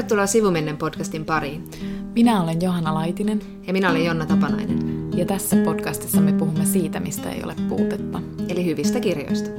[0.00, 1.70] Tervetuloa Sivumennen podcastin pariin.
[2.14, 3.42] Minä olen Johanna Laitinen.
[3.66, 5.10] Ja minä olen Jonna Tapanainen.
[5.16, 8.22] Ja tässä podcastissa me puhumme siitä, mistä ei ole puutetta.
[8.48, 9.50] Eli hyvistä kirjoista.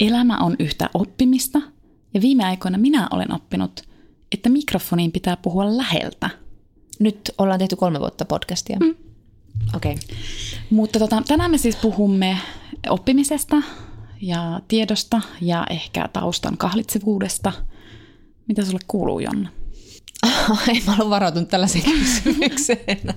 [0.00, 1.60] Elämä on yhtä oppimista,
[2.14, 3.80] ja viime aikoina minä olen oppinut,
[4.32, 6.30] että mikrofoniin pitää puhua läheltä.
[6.98, 8.76] Nyt ollaan tehty kolme vuotta podcastia.
[8.80, 8.94] Mm.
[9.76, 9.92] Okei.
[9.92, 10.16] Okay.
[10.70, 12.38] Mutta tota, tänään me siis puhumme
[12.88, 13.62] oppimisesta
[14.20, 17.52] ja tiedosta ja ehkä taustan kahlitsevuudesta.
[18.48, 19.50] Mitä sulle kuuluu, Jonna?
[20.68, 23.14] Ei mä ollut varautunut tällaiseen kysymykseen.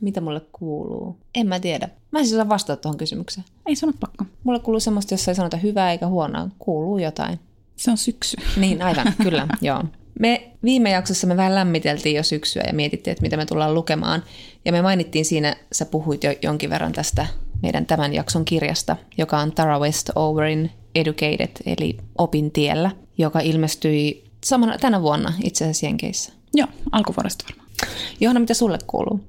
[0.00, 1.18] Mitä mulle kuuluu?
[1.34, 1.88] En mä tiedä.
[2.10, 3.44] Mä en siis osaa vastata tuohon kysymykseen.
[3.66, 4.24] Ei sanot pakko.
[4.44, 6.48] Mulle kuuluu semmoista, jossa ei sanota hyvää eikä huonoa.
[6.58, 7.40] Kuuluu jotain.
[7.76, 8.36] Se on syksy.
[8.56, 9.84] Niin, aivan, kyllä, joo.
[10.20, 14.22] Me viime jaksossa me vähän lämmiteltiin jo syksyä ja mietittiin, että mitä me tullaan lukemaan.
[14.64, 17.26] Ja me mainittiin siinä, sä puhuit jo jonkin verran tästä
[17.62, 24.78] meidän tämän jakson kirjasta, joka on Tara Westoverin Educated, eli Opin tiellä, joka ilmestyi samana,
[24.78, 26.32] tänä vuonna itse asiassa Jenkeissä.
[26.54, 27.68] Joo, alkuvuodesta varmaan.
[28.20, 29.20] Johanna, mitä sulle kuuluu?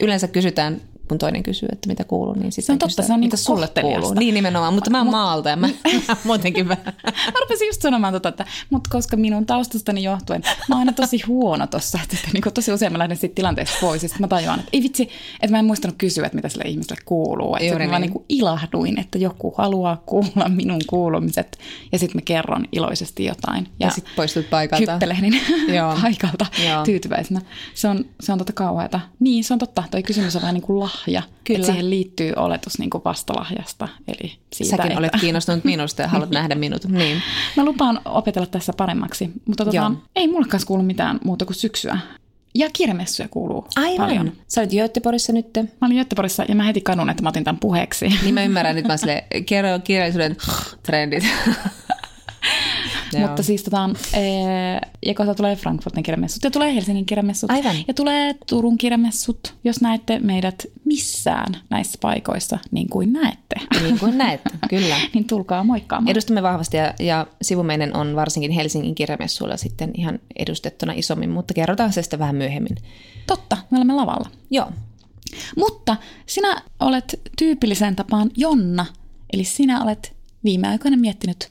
[0.00, 3.20] Yleensä kysytään kun toinen kysyy, että mitä kuuluu, niin sitten se on totta, se on
[3.20, 4.14] mitä sulle kuuluu.
[4.14, 5.68] Niin nimenomaan, mutta mä oon maalta ja mä,
[6.08, 6.92] mä muutenkin vähän.
[7.04, 11.22] mä rupesin just sanomaan tota, että mutta koska minun taustastani johtuen, mä oon aina tosi
[11.26, 14.28] huono tossa, että, että niin tosi usein mä lähden siitä tilanteesta pois ja sitten mä
[14.28, 15.08] tajuan, että ei vitsi,
[15.42, 17.56] että mä en muistanut kysyä, että mitä sille ihmiselle kuuluu.
[17.56, 18.12] Että Juuri mä niin.
[18.12, 21.58] niin ilahduin, että joku haluaa kuulla minun kuulumiset
[21.92, 23.68] ja sitten mä kerron iloisesti jotain.
[23.80, 24.92] Ja, ja sitten poistut paikalta.
[24.92, 25.40] Hyppelehdin
[26.02, 26.84] paikalta Joo.
[26.84, 27.40] tyytyväisenä.
[27.74, 29.00] Se on, se on tota kauheata.
[29.20, 29.84] Niin, se on totta.
[29.90, 31.22] Toi kysymys on vähän niin kuin lahja.
[31.44, 31.58] Kyllä.
[31.58, 33.88] Että siihen liittyy oletus niin kuin vastalahjasta.
[34.08, 34.98] Eli siitä, Säkin että...
[34.98, 36.84] olet kiinnostunut minusta ja haluat nähdä minut.
[36.96, 37.22] Niin.
[37.56, 41.98] Mä lupaan opetella tässä paremmaksi, mutta tota, ei mulle kanssa kuulu mitään muuta kuin syksyä.
[42.54, 44.06] Ja kirjamessuja kuuluu Aivan.
[44.06, 44.32] paljon.
[44.48, 45.46] Sä olit Göteborgissa nyt.
[45.56, 48.08] Mä olin Göteborgissa ja mä heti kadun, että mä otin tämän puheeksi.
[48.22, 50.36] Niin mä ymmärrän, nyt mä sille kerro kirjallisuuden
[50.86, 51.24] trendit.
[53.20, 53.90] Mutta siis tota,
[55.06, 57.50] ja kohta tulee Frankfurtin kirjamessut ja tulee Helsingin kirjamessut.
[57.50, 57.76] Aivan.
[57.88, 63.56] Ja tulee Turun kirjamessut, jos näette meidät missään näissä paikoissa, niin kuin näette.
[63.82, 64.96] Niin kuin näette, kyllä.
[65.14, 66.10] niin tulkaa moikkaamaan.
[66.10, 71.92] Edustamme vahvasti ja, ja sivumeinen on varsinkin Helsingin kirjamessuilla sitten ihan edustettuna isommin, mutta kerrotaan
[71.92, 72.76] se sitten vähän myöhemmin.
[73.26, 74.30] Totta, me olemme lavalla.
[74.50, 74.72] Joo.
[75.56, 75.96] Mutta
[76.26, 78.86] sinä olet tyypilliseen tapaan Jonna,
[79.32, 81.50] eli sinä olet viime aikoina miettinyt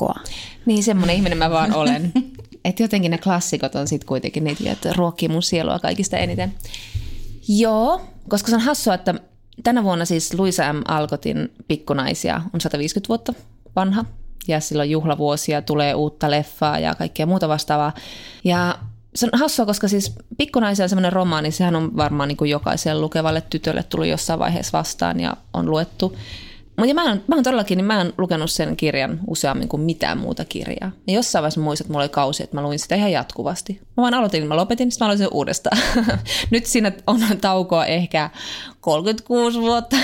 [0.00, 0.34] klassikkoa.
[0.66, 2.12] Niin, semmoinen ihminen mä vaan olen.
[2.64, 6.54] että jotenkin ne klassikot on sitten kuitenkin niitä, että ruokkii mun sielua kaikista eniten.
[7.48, 9.14] Joo, koska se on hassua, että
[9.62, 10.82] tänä vuonna siis Luisa M.
[10.88, 13.34] Alkotin Pikkunaisia on 150 vuotta
[13.76, 14.04] vanha.
[14.48, 17.94] Ja silloin juhlavuosia, tulee uutta leffaa ja kaikkea muuta vastaavaa.
[18.44, 18.78] Ja
[19.14, 23.00] se on hassua, koska siis Pikkunaisia on semmoinen romaani, sehän on varmaan niin kuin jokaiselle
[23.00, 26.16] lukevalle tytölle tullut jossain vaiheessa vastaan ja on luettu.
[26.80, 30.18] Mutta mä, oon, mä oon todellakin, niin mä oon lukenut sen kirjan useammin kuin mitään
[30.18, 30.90] muuta kirjaa.
[31.06, 33.80] Ja jossain vaiheessa muistat, että mulla oli kausi, että mä luin sitä ihan jatkuvasti.
[33.96, 35.78] Mä vaan aloitin, mä lopetin, sitten mä aloitin sen uudestaan.
[36.50, 38.30] Nyt siinä on taukoa ehkä
[38.80, 39.96] 36 vuotta.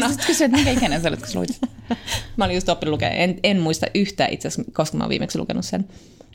[0.00, 0.08] no.
[0.08, 1.60] Sitten kysyt, että minkä ikäinen sä olet, kun luit?
[2.36, 3.10] mä olin just oppinut lukea.
[3.10, 5.88] En, en muista yhtään itse asiassa, koska mä oon viimeksi lukenut sen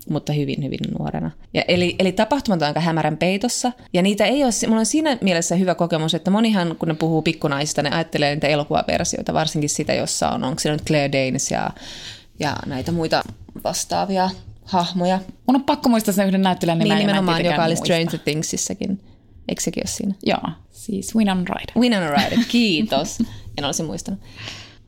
[0.09, 1.31] mutta hyvin, hyvin nuorena.
[1.53, 5.17] Ja eli, eli tapahtumat on aika hämärän peitossa, ja niitä ei ole, mulla on siinä
[5.21, 9.93] mielessä hyvä kokemus, että monihan, kun ne puhuu pikkunaisista, ne ajattelee niitä elokuvaversioita, varsinkin sitä,
[9.93, 11.69] jossa on, onko siellä nyt Claire Danes ja,
[12.39, 13.23] ja näitä muita
[13.63, 14.29] vastaavia
[14.63, 15.19] hahmoja.
[15.47, 19.01] Mun on pakko muistaa sen yhden näyttelijän nimen, niin, nimenomaan, joka oli Stranger Thingsissäkin.
[19.47, 20.13] Eikö sekin ole siinä?
[20.25, 21.77] Joo, siis Winona Ryder.
[21.77, 23.17] Winona Ryder, kiitos.
[23.57, 24.19] en olisi muistanut.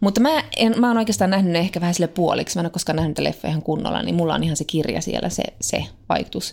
[0.02, 2.58] Mutta mä, en, mä oon oikeastaan nähnyt ne ehkä vähän sille puoliksi.
[2.58, 5.30] Mä en ole koskaan nähnyt leffa ihan kunnolla, niin mulla on ihan se kirja siellä,
[5.30, 6.52] se, se vaikutus.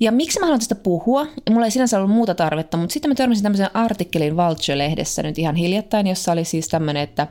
[0.00, 1.26] Ja miksi mä haluan tästä puhua?
[1.50, 5.56] Mulla ei sinänsä ollut muuta tarvetta, mutta sitten mä törmäsin tämmöisen artikkelin Vulture-lehdessä nyt ihan
[5.56, 7.26] hiljattain, jossa oli siis tämmöinen, että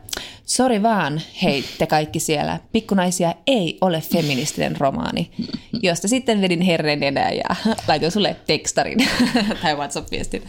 [0.46, 5.32] sori vaan, hei te kaikki siellä, pikkunaisia ei ole feministinen romaani,
[5.82, 7.56] josta sitten vedin herren enää ja
[7.88, 8.98] laitoin sulle tekstarin
[9.62, 10.44] tai WhatsApp-viestin.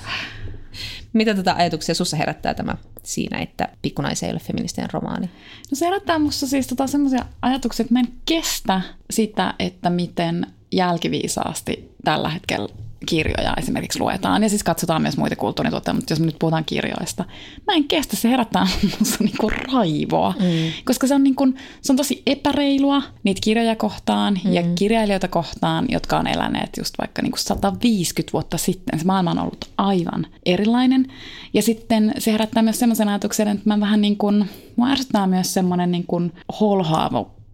[1.12, 5.26] Mitä tätä ajatuksia sussa herättää tämä siinä, että pikkunaisen ei ole feministinen romaani?
[5.70, 10.46] No se herättää musta siis tota semmoisia ajatuksia, että mä en kestä sitä, että miten
[10.72, 12.68] jälkiviisaasti tällä hetkellä
[13.06, 17.24] kirjoja esimerkiksi luetaan ja siis katsotaan myös muita kulttuurituotteita, mutta jos me nyt puhutaan kirjoista,
[17.66, 20.72] mä en kestä, se herättää minussa niinku raivoa, mm.
[20.84, 21.48] koska se on, niinku,
[21.82, 24.52] se on tosi epäreilua niitä kirjoja kohtaan mm.
[24.52, 28.98] ja kirjailijoita kohtaan, jotka on eläneet just vaikka niinku 150 vuotta sitten.
[28.98, 31.06] Se maailma on ollut aivan erilainen
[31.54, 35.54] ja sitten se herättää myös semmoisen ajatuksen, että mä vähän niin kuin, mua ärsyttää myös
[35.54, 36.32] semmoinen niin kuin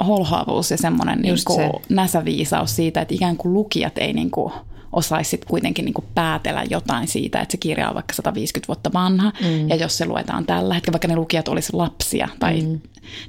[0.09, 4.53] holhaavuus ja semmoinen niin kuin näsäviisaus siitä, että ikään kuin lukijat ei niin kuin
[4.93, 9.33] osaisit kuitenkin niin kuin päätellä jotain siitä, että se kirja on vaikka 150 vuotta vanha,
[9.41, 9.69] mm.
[9.69, 12.81] ja jos se luetaan tällä hetkellä, vaikka ne lukijat olisi lapsia tai mm.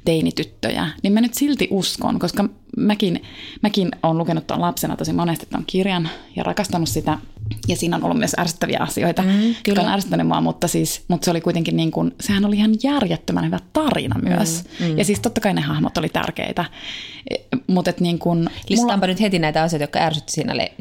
[0.04, 2.44] teinityttöjä, niin mä nyt silti uskon, koska
[2.76, 3.22] mäkin,
[3.62, 7.18] mäkin olen lukenut tuon lapsena tosi monesti tuon kirjan ja rakastanut sitä,
[7.68, 11.24] ja siinä on ollut myös ärsyttäviä asioita, mm, jotka on ärsyttänyt mua, mutta, siis, mutta
[11.24, 14.64] se oli kuitenkin niin kuin, sehän oli ihan järjettömän hyvä tarina myös.
[14.80, 14.98] Mm, mm.
[14.98, 16.64] Ja siis totta kai ne hahmot oli tärkeitä.
[17.30, 17.34] E,
[17.66, 19.06] mutta et niin kuin, Listaanpa mulla...
[19.06, 20.72] nyt heti näitä asioita, jotka ärsytti siinä le-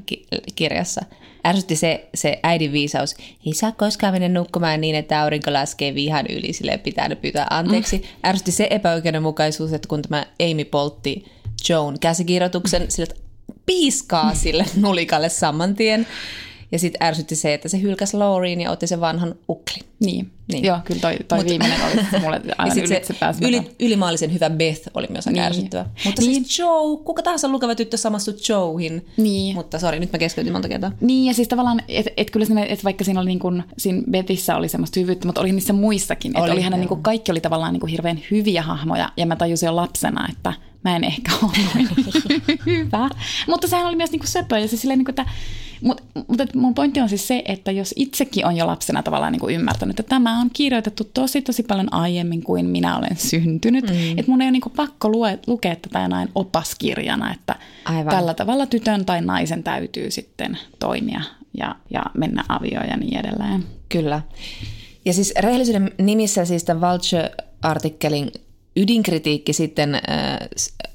[0.56, 1.02] kirjassa.
[1.48, 3.16] Ärsytti se, se äidin viisaus.
[3.46, 7.98] Ei saa koskaan mennä nukkumaan niin, että aurinko laskee vihan yli, sille pitää pyytää anteeksi.
[7.98, 8.30] Mm.
[8.30, 11.26] Ärsytti se epäoikeudenmukaisuus, että kun tämä Amy poltti
[11.70, 12.90] Joan käsikirjoituksen, mm.
[12.90, 13.14] sillä
[13.66, 16.08] piiskaa sille nulikalle saman tien.
[16.74, 19.84] Ja sitten ärsytti se, että se hylkäsi Laureen ja otti sen vanhan ukli.
[20.00, 20.64] Niin, niin.
[20.64, 25.08] joo, kyllä toi, toi Mut, viimeinen oli mulle aina ylitse yli, ylimaallisen hyvä Beth oli
[25.10, 25.46] myös aika niin.
[25.46, 25.86] ärsyttävä.
[26.06, 26.46] Mutta siis niin.
[26.46, 29.06] siis Joe, kuka tahansa lukeva tyttö samastui Joehin.
[29.18, 29.56] Niin.
[29.56, 30.92] Mutta sori, nyt mä keskeytin monta kertaa.
[31.02, 34.02] Niin, ja siis tavallaan, että et kyllä sinne, et vaikka siinä oli niin kuin, siinä
[34.12, 36.30] Bethissä oli semmoista hyvyyttä, mutta oli niissä muissakin.
[36.32, 39.36] Että oli, oli hänen niin kaikki oli tavallaan niin kuin hirveän hyviä hahmoja, ja mä
[39.36, 40.54] tajusin jo lapsena, että
[40.84, 41.90] mä en ehkä ole noin
[42.66, 43.10] hyvä.
[43.48, 45.32] Mutta sehän oli myös niin kuin söpö, ja se silleen, niin kuin, että
[45.84, 49.40] mutta mut, mun pointti on siis se, että jos itsekin on jo lapsena tavallaan niin
[49.40, 54.18] kuin ymmärtänyt, että tämä on kirjoitettu tosi tosi paljon aiemmin kuin minä olen syntynyt, mm.
[54.18, 58.16] että mun ei ole niin kuin pakko lue, lukea tätä näin opaskirjana, että Aivan.
[58.16, 61.22] tällä tavalla tytön tai naisen täytyy sitten toimia
[61.58, 63.64] ja, ja mennä avioon ja niin edelleen.
[63.90, 64.22] Kyllä.
[65.06, 68.32] Ja siis rehellisyyden nimissä siis tämän Vulture-artikkelin
[68.76, 70.02] ydinkritiikki sitten äh,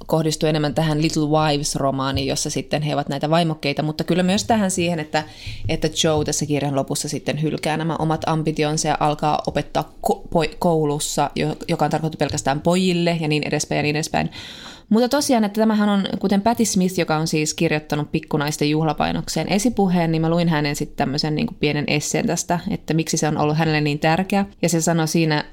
[0.06, 4.70] kohdistuu enemmän tähän Little Wives-romaaniin, jossa sitten he ovat näitä vaimokkeita, mutta kyllä myös tähän
[4.70, 5.24] siihen, että,
[5.68, 11.30] että Joe tässä kirjan lopussa sitten hylkää nämä omat ambitionsa ja alkaa opettaa ko- koulussa,
[11.68, 14.30] joka on tarkoitettu pelkästään pojille ja niin edespäin ja niin edespäin.
[14.88, 20.12] Mutta tosiaan, että tämähän on, kuten Patti Smith, joka on siis kirjoittanut pikkunaisten juhlapainokseen esipuheen,
[20.12, 23.56] niin mä luin hänen sitten tämmöisen niin pienen esseen tästä, että miksi se on ollut
[23.56, 24.46] hänelle niin tärkeä.
[24.62, 25.44] Ja se sanoi siinä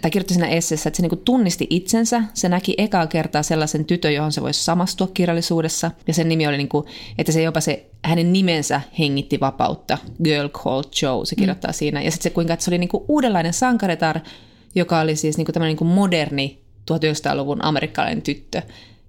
[0.00, 2.22] tai kirjoitti siinä esseessä, että se niinku tunnisti itsensä.
[2.34, 5.90] Se näki ekaa kertaa sellaisen tytön, johon se voisi samastua kirjallisuudessa.
[6.06, 6.86] Ja sen nimi oli, niinku,
[7.18, 9.98] että se jopa se, hänen nimensä hengitti vapautta.
[10.24, 11.74] Girl called Joe, se kirjoittaa mm.
[11.74, 12.02] siinä.
[12.02, 14.20] Ja sitten se, kuinka että se oli niinku uudenlainen sankaretar,
[14.74, 16.58] joka oli siis niinku tämmöinen niinku moderni
[16.90, 18.62] 1900-luvun amerikkalainen tyttö.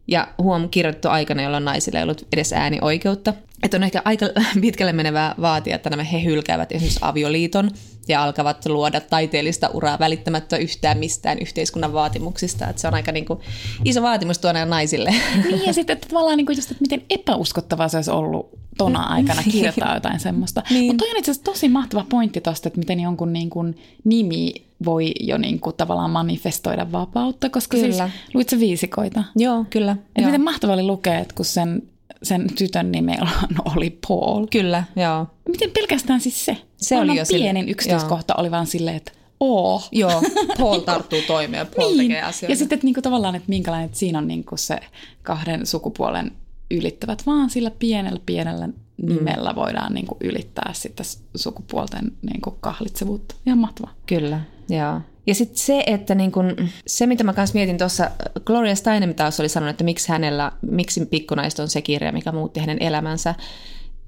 [0.07, 3.33] Ja huom kirjoitettu aikana, jolloin naisille ei ollut edes äänioikeutta.
[3.63, 4.25] Että on ehkä aika
[4.62, 7.71] pitkälle menevää vaatia, että nämä he hylkäävät esimerkiksi avioliiton
[8.07, 12.67] ja alkavat luoda taiteellista uraa välittämättä yhtään mistään yhteiskunnan vaatimuksista.
[12.67, 13.39] Että se on aika niin kuin
[13.85, 15.15] iso vaatimus tuonne naisille.
[15.44, 19.03] Niin ja sitten että tavallaan niin kuin just, että miten epäuskottavaa se olisi ollut tona
[19.15, 20.63] aikana kirjoittaa jotain semmoista.
[20.69, 20.85] niin.
[20.85, 24.53] Mutta toi on itse asiassa tosi mahtava pointti tuosta, että miten jonkun niin kuin nimi
[24.85, 28.09] voi jo niin kuin tavallaan manifestoida vapautta, koska siis kyllä.
[28.09, 29.23] siis luit viisikoita.
[29.35, 29.91] Joo, kyllä.
[29.91, 30.25] Että joo.
[30.25, 31.83] miten mahtava oli lukea, että kun sen
[32.23, 33.13] sen tytön nimi
[33.75, 34.47] oli Paul.
[34.51, 35.27] Kyllä, joo.
[35.49, 36.57] Miten pelkästään siis se?
[36.83, 38.41] Se oli jo pienin sille, yksityiskohta joo.
[38.41, 39.81] oli vaan silleen, että oo.
[39.91, 40.21] Joo,
[40.59, 41.97] Paul tarttuu toimeen, Paul niin.
[41.97, 42.51] tekee asioita.
[42.51, 44.80] Ja sitten että niinku, tavallaan, että minkälainen, että siinä on niinku se
[45.24, 46.31] kahden sukupuolen
[46.71, 49.56] ylittävät, vaan sillä pienellä pienellä nimellä mm.
[49.56, 53.35] voidaan niinku ylittää sitten sukupuolten niinku kahlitsevuutta.
[53.45, 53.94] Ihan mahtavaa.
[54.06, 54.39] Kyllä,
[54.69, 55.01] joo.
[55.27, 56.56] Ja sitten se, että niin kun,
[56.88, 58.12] se mitä mä kanssa mietin tuossa,
[58.45, 62.59] Gloria Steinem taas oli sanonut, että miksi hänellä, miksi Pikkunaiset on se kirja, mikä muutti
[62.59, 63.35] hänen elämänsä,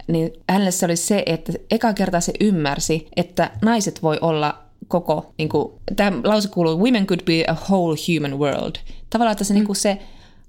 [0.08, 5.34] niin hänelle se oli se, että eka kertaa se ymmärsi, että naiset voi olla koko,
[5.38, 8.76] niin kuin, tämä lause kuuluu, women could be a whole human world.
[9.10, 9.56] Tavallaan, että se, mm.
[9.56, 10.00] niin kuin se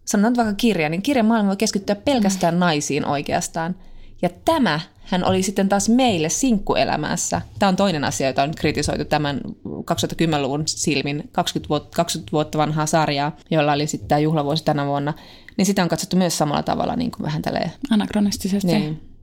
[0.05, 2.61] sanotaan vaikka kirja, niin kirjan maailma voi keskittyä pelkästään mm.
[2.61, 3.75] naisiin oikeastaan.
[4.23, 7.43] Ja tämä hän oli sitten taas meille sinkkuelämässä.
[7.59, 12.87] Tämä on toinen asia, jota on kritisoitu tämän 2010-luvun silmin, 20 vuotta, 20 vuotta vanhaa
[12.87, 15.15] sarjaa, jolla oli sitten tämä juhlavuosi tänä vuonna.
[15.57, 17.73] Niin sitä on katsottu myös samalla tavalla niin kuin vähän tälleen.
[17.91, 18.67] Anakronistisesti.
[18.67, 19.16] Niin.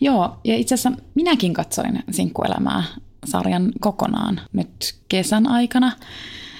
[0.00, 2.84] Joo, ja itse asiassa minäkin katsoin sinkkuelämää
[3.24, 5.92] sarjan kokonaan nyt kesän aikana.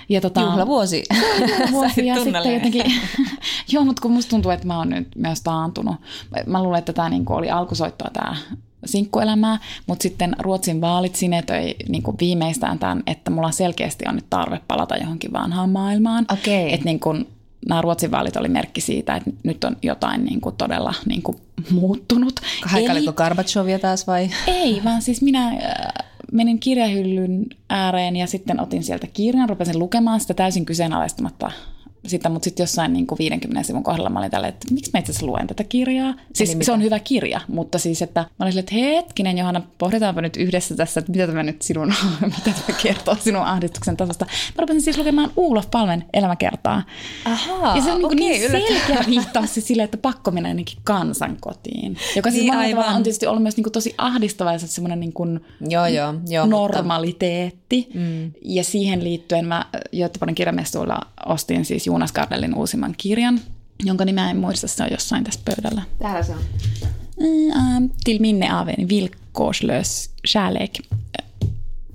[0.09, 1.05] Ja tota, juhlavuosi.
[1.41, 2.85] Juhlavuosi ja sitten jotenkin,
[3.73, 5.97] joo, mutta kun musta tuntuu, että mä oon nyt myös taantunut.
[6.47, 8.37] Mä luulen, että tämä niinku oli alkusoittoa tämä
[8.85, 14.31] sinkkuelämää, mutta sitten Ruotsin vaalit sinetöi niin kuin viimeistään tämän, että mulla selkeästi on nyt
[14.31, 16.27] tarve palata johonkin vanhaan maailmaan.
[16.33, 16.69] Okay.
[16.69, 17.29] Että niin kuin,
[17.69, 21.37] nämä Ruotsin vaalit oli merkki siitä, että nyt on jotain niin kuin todella niin kuin
[21.71, 22.41] muuttunut.
[22.65, 24.31] Haikailiko Gorbachevia taas vai?
[24.47, 25.57] Ei, vaan siis minä äh,
[26.33, 31.51] menin kirjahyllyn ääreen ja sitten otin sieltä kirjan, rupesin lukemaan sitä täysin kyseenalaistamatta
[32.07, 35.01] sitä, mutta sitten jossain niin kuin 50 sivun kohdalla mä olin tällä, että miksi mä
[35.01, 36.15] itse asiassa luen tätä kirjaa.
[36.33, 36.73] Siis Eli se mitä?
[36.73, 40.77] on hyvä kirja, mutta siis, että mä olin silleen, että hetkinen Johanna, pohditaanpa nyt yhdessä
[40.77, 44.25] tässä, että mitä tämä nyt sinun, mitä tämä kertoo sinun ahdistuksen tasosta.
[44.25, 46.83] Mä rupesin siis lukemaan Ulof Palmen elämäkertaa.
[47.25, 50.79] Ahaa, Ja se on niin, okei, niin selkeä viittaus siis silleen, että pakko mennä ainakin
[50.85, 51.97] kansankotiin.
[52.17, 52.97] Joka siis Niin, aivan.
[52.97, 56.47] on tietysti ollut myös niin kuin tosi ahdistava ja semmoinen niin kuin Joo, joo, joo,
[56.47, 57.89] normaliteetti.
[57.95, 58.33] Mm.
[58.43, 63.41] Ja siihen liittyen mä Göteborgin kirjamestoilla ostin siis Jonas Gardellin uusimman kirjan,
[63.85, 65.83] jonka nimeä en muista, se on jossain tässä pöydällä.
[65.99, 66.39] Täällä se on.
[67.21, 70.71] Mm, Till minne av en villkorslös kärlek.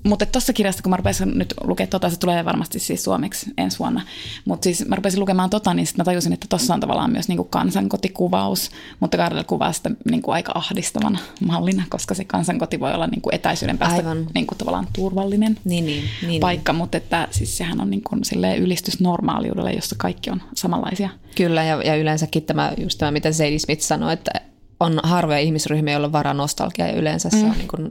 [0.03, 3.79] Mutta tuossa kirjasta, kun mä rupesin nyt lukemaan tota, se tulee varmasti siis suomeksi ensi
[3.79, 4.01] vuonna,
[4.45, 7.27] mutta siis mä rupesin lukemaan tota, niin sitten mä tajusin, että tuossa on tavallaan myös
[7.27, 13.07] niinku kansankotikuvaus, mutta Gardel kuvaa sitä niinku aika ahdistavana mallina, koska se kansankoti voi olla
[13.07, 14.27] niinku etäisyyden päästä Aivan.
[14.33, 16.39] niinku tavallaan turvallinen Niin, niin, niin.
[16.39, 18.15] paikka, mutta että siis sehän on niinku
[18.59, 21.09] ylistys normaaliudelle, jossa kaikki on samanlaisia.
[21.35, 24.31] Kyllä, ja, ja yleensäkin tämä, just tämä, mitä Sadie Smith sanoi, että
[24.79, 27.89] on harvoja ihmisryhmiä, joilla on varaa nostalgia, ja yleensä se on niin kuin,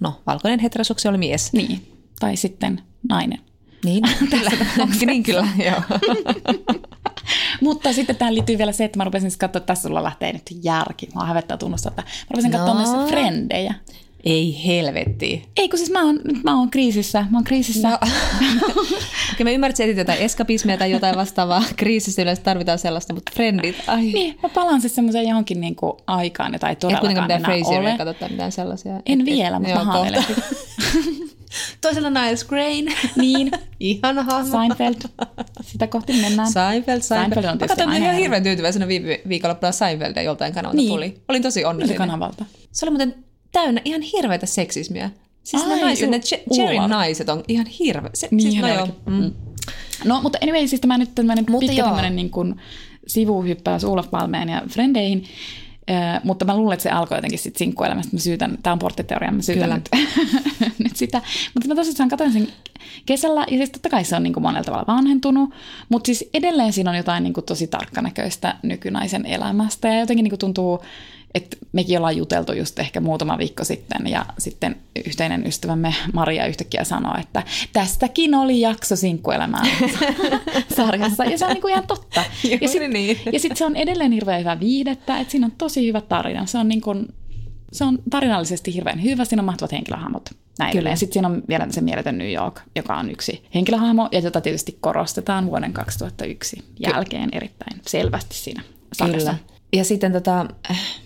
[0.00, 1.52] no, valkoinen heteroseksuaali mies.
[1.52, 3.38] Niin, tai sitten nainen.
[3.84, 4.50] Niin, kyllä.
[5.06, 5.98] niin kyllä, joo.
[7.60, 10.32] Mutta sitten tähän liittyy vielä se, että mä rupesin siis katsoa, että tässä sulla lähtee
[10.32, 11.08] nyt järki.
[11.14, 12.80] Mä hävettää tunnustaa, että mä rupesin katsoa No.
[12.96, 13.74] myös frendejä.
[14.24, 15.48] Ei helvetti.
[15.56, 17.26] Ei kun siis mä oon, nyt mä oon kriisissä.
[17.30, 17.88] Mä oon kriisissä.
[17.88, 17.98] No.
[19.32, 21.62] Okei, mä ymmärrän, että jotain eskapismia tai jotain vastaavaa.
[21.76, 24.02] Kriisissä yleensä tarvitaan sellaista, mutta frendit, ai.
[24.02, 27.98] Niin, mä palaan siis semmoiseen johonkin niinku aikaan, jota ei todellakaan enää Frasieria ole.
[27.98, 28.92] katsota mitään sellaisia.
[29.06, 30.24] En Et- vielä, et- mutta mä haaveilen.
[31.80, 32.92] Toisella Niles Grain.
[33.16, 34.58] Niin, Ihana hahmo.
[34.58, 34.94] Seinfeld.
[35.62, 36.52] Sitä kohti mennään.
[36.52, 37.02] Seinfeld, Seinfeld.
[37.02, 40.88] Seinfeld on Mä tietysti katsoin aina ihan hirveän tyytyväisenä viime viikonloppuna Seinfeldia joltain kanavalta Niin.
[40.88, 41.20] tuli.
[41.28, 41.98] Olin tosi Miltä onnellinen.
[41.98, 42.44] kanavalta?
[42.72, 43.14] Se oli muuten
[43.52, 45.10] täynnä ihan hirveätä seksismiä.
[45.44, 46.88] Siis Ai, ne naiset, ne Ulvar.
[46.88, 48.10] naiset on ihan hirveä.
[48.14, 48.82] Se, Niin, siis, no joo.
[48.82, 48.94] olikin.
[49.06, 49.32] Mm.
[50.04, 51.86] No, mutta anyway, siis tämä nyt tämmöinen pitkä joo.
[51.86, 52.60] tämmöinen niin kuin
[53.06, 55.24] sivuhyppäys Olof Palmeen ja Frendeihin.
[55.90, 58.16] Äh, mutta mä luulen, että se alkoi jotenkin sitten sinkkuelämästä.
[58.16, 59.88] Mä syytän, tämä on porttiteoria, mä syytän nyt,
[60.84, 61.22] nyt sitä.
[61.54, 62.48] Mutta mä tosissaan katsoin sen
[63.06, 65.50] kesällä, ja siis totta kai se on niin kuin monella tavalla vanhentunut,
[65.88, 70.30] mutta siis edelleen siinä on jotain niin kuin tosi tarkkanäköistä nykynaisen elämästä, ja jotenkin niin
[70.30, 70.82] kuin tuntuu,
[71.34, 76.84] että mekin ollaan juteltu just ehkä muutama viikko sitten, ja sitten yhteinen ystävämme Maria yhtäkkiä
[76.84, 77.42] sanoi, että
[77.72, 79.62] tästäkin oli jakso sinkkuelämää
[80.76, 82.24] sarjassa, ja se on niin kuin ihan totta.
[82.44, 83.18] Juuri ja sit, niin.
[83.32, 86.46] ja sitten se on edelleen hirveän hyvä viihdettä, että siinä on tosi hyvä tarina.
[86.46, 87.08] Se on, niin kuin,
[87.72, 90.30] se on tarinallisesti hirveän hyvä, siinä on mahtavat henkilöhahmot.
[90.58, 90.82] Näin Kyllä.
[90.82, 90.96] Kyllä.
[90.96, 94.78] Sitten siinä on vielä se mieletön New York, joka on yksi henkilöhahmo, ja jota tietysti
[94.80, 99.34] korostetaan vuoden 2001 jälkeen erittäin selvästi siinä sarjassa.
[99.34, 99.57] Kyllä.
[99.72, 100.46] Ja sitten tota,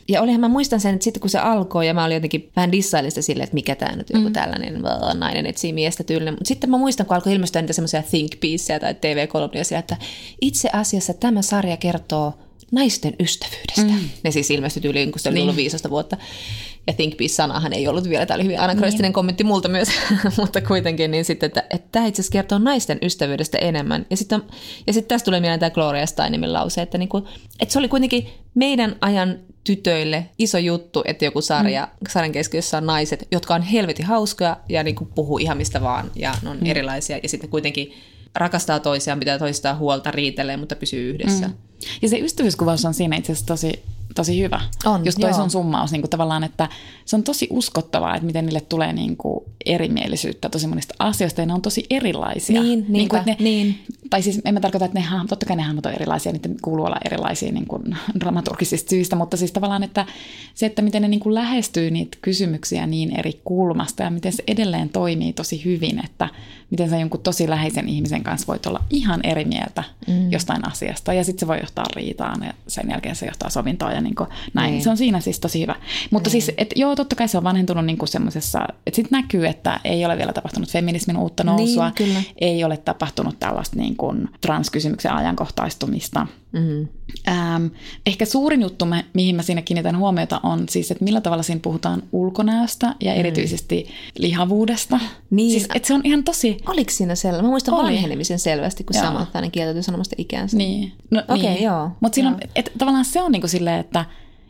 [0.09, 2.73] ja olihan mä muistan sen, että sitten kun se alkoi ja mä olin jotenkin vähän
[2.73, 6.35] dissailin sitä silleen, että mikä tämä nyt on, joku tällainen äh, nainen etsii miestä tyylinen.
[6.35, 9.97] Mutta sitten mä muistan, kun alkoi ilmestyä niitä semmoisia think pieceja tai TV-kolumnia, että
[10.41, 12.35] itse asiassa tämä sarja kertoo
[12.73, 14.01] naisten ystävyydestä.
[14.03, 14.09] Mm.
[14.25, 15.43] Ne siis ilmestyi tyyliin, kun se oli Niin.
[15.43, 16.17] ollut 15 vuotta.
[16.87, 19.13] Ja think piece-sanahan ei ollut vielä, tämä oli hyvin anakronistinen niin.
[19.13, 19.89] kommentti multa myös,
[20.39, 24.07] mutta kuitenkin niin sitten, että, että tämä itse asiassa kertoo naisten ystävyydestä enemmän.
[24.11, 24.43] Ja sitten,
[24.87, 27.29] ja sitten tästä tulee mieleen tämä Gloria Steinemin lause, että, niinku,
[27.61, 32.07] että se oli kuitenkin meidän ajan tytöille iso juttu, että joku sarja, mm.
[32.09, 36.35] sarjan keskiössä on naiset, jotka on helvetin hauskoja ja niinku puhuu ihan mistä vaan ja
[36.43, 36.67] ne on mm.
[36.67, 37.93] erilaisia ja sitten kuitenkin
[38.35, 41.49] rakastaa toisiaan, pitää toistaan huolta, riitelee, mutta pysyy yhdessä.
[41.49, 41.55] Mm.
[42.03, 43.83] Ja se ystävyyskuvaus on siinä itse asiassa tosi,
[44.15, 44.61] tosi hyvä.
[44.85, 45.39] On, Just toi joo.
[45.39, 46.69] sun summaus niin kuin tavallaan, että
[47.05, 51.47] se on tosi uskottavaa, että miten niille tulee niin kuin erimielisyyttä tosi monista asioista, ja
[51.47, 52.63] ne on tosi erilaisia.
[52.63, 53.79] Niin, niin kuin, että ne, niin.
[54.11, 56.57] Tai siis en mä tarkoita, että ne hahmot, totta kai ne hahmot on erilaisia, niiden
[56.63, 60.07] kuuluu olla erilaisia niin kuin dramaturgisista syistä, mutta siis tavallaan, että
[60.55, 64.45] se, että miten ne niin kuin lähestyy niitä kysymyksiä niin eri kulmasta, ja miten se
[64.47, 66.29] edelleen toimii tosi hyvin, että
[66.71, 70.33] miten sä jonkun tosi läheisen ihmisen kanssa voit olla ihan eri mieltä mm.
[70.33, 74.01] jostain asiasta, ja sitten se voi johtaa riitaan, ja sen jälkeen se johtaa sovintoon, ja
[74.03, 74.71] niin kuin näin.
[74.71, 74.83] Niin.
[74.83, 75.75] Se on siinä siis tosi hyvä.
[76.11, 79.47] Mutta siis, että joo, totta kai se on vanhentunut niin kuin semmoisessa, että sitten näkyy,
[79.47, 82.23] että ei ole vielä tapahtunut feminismin uutta nousua, Niin, kyllä.
[82.41, 86.27] ei ole tapahtunut tällaista niin kuin transkysymyksen ajankohtaistumista.
[86.53, 86.89] Mm-hmm.
[87.29, 87.67] Ähm,
[88.07, 91.61] ehkä suurin juttu, me- mihin mä siinä kiinnitän huomiota, on siis, että millä tavalla siinä
[91.61, 94.97] puhutaan ulkonäöstä ja erityisesti lihavuudesta.
[94.97, 95.03] Mm.
[95.31, 95.51] Niin.
[95.51, 96.57] Siis, että se on ihan tosi...
[96.67, 97.43] Oliko siinä selvä?
[97.43, 97.93] Mä muistan Oli.
[97.93, 99.05] vanhenemisen selvästi, kun Joo.
[99.05, 100.57] Samanthainen kieltäytyi sanomasta ikäänsä.
[100.57, 100.93] Niin.
[101.11, 101.63] No, Okei, niin.
[101.63, 101.91] joo.
[102.01, 102.21] Mutta
[102.79, 104.05] tavallaan se on niinku silleen, että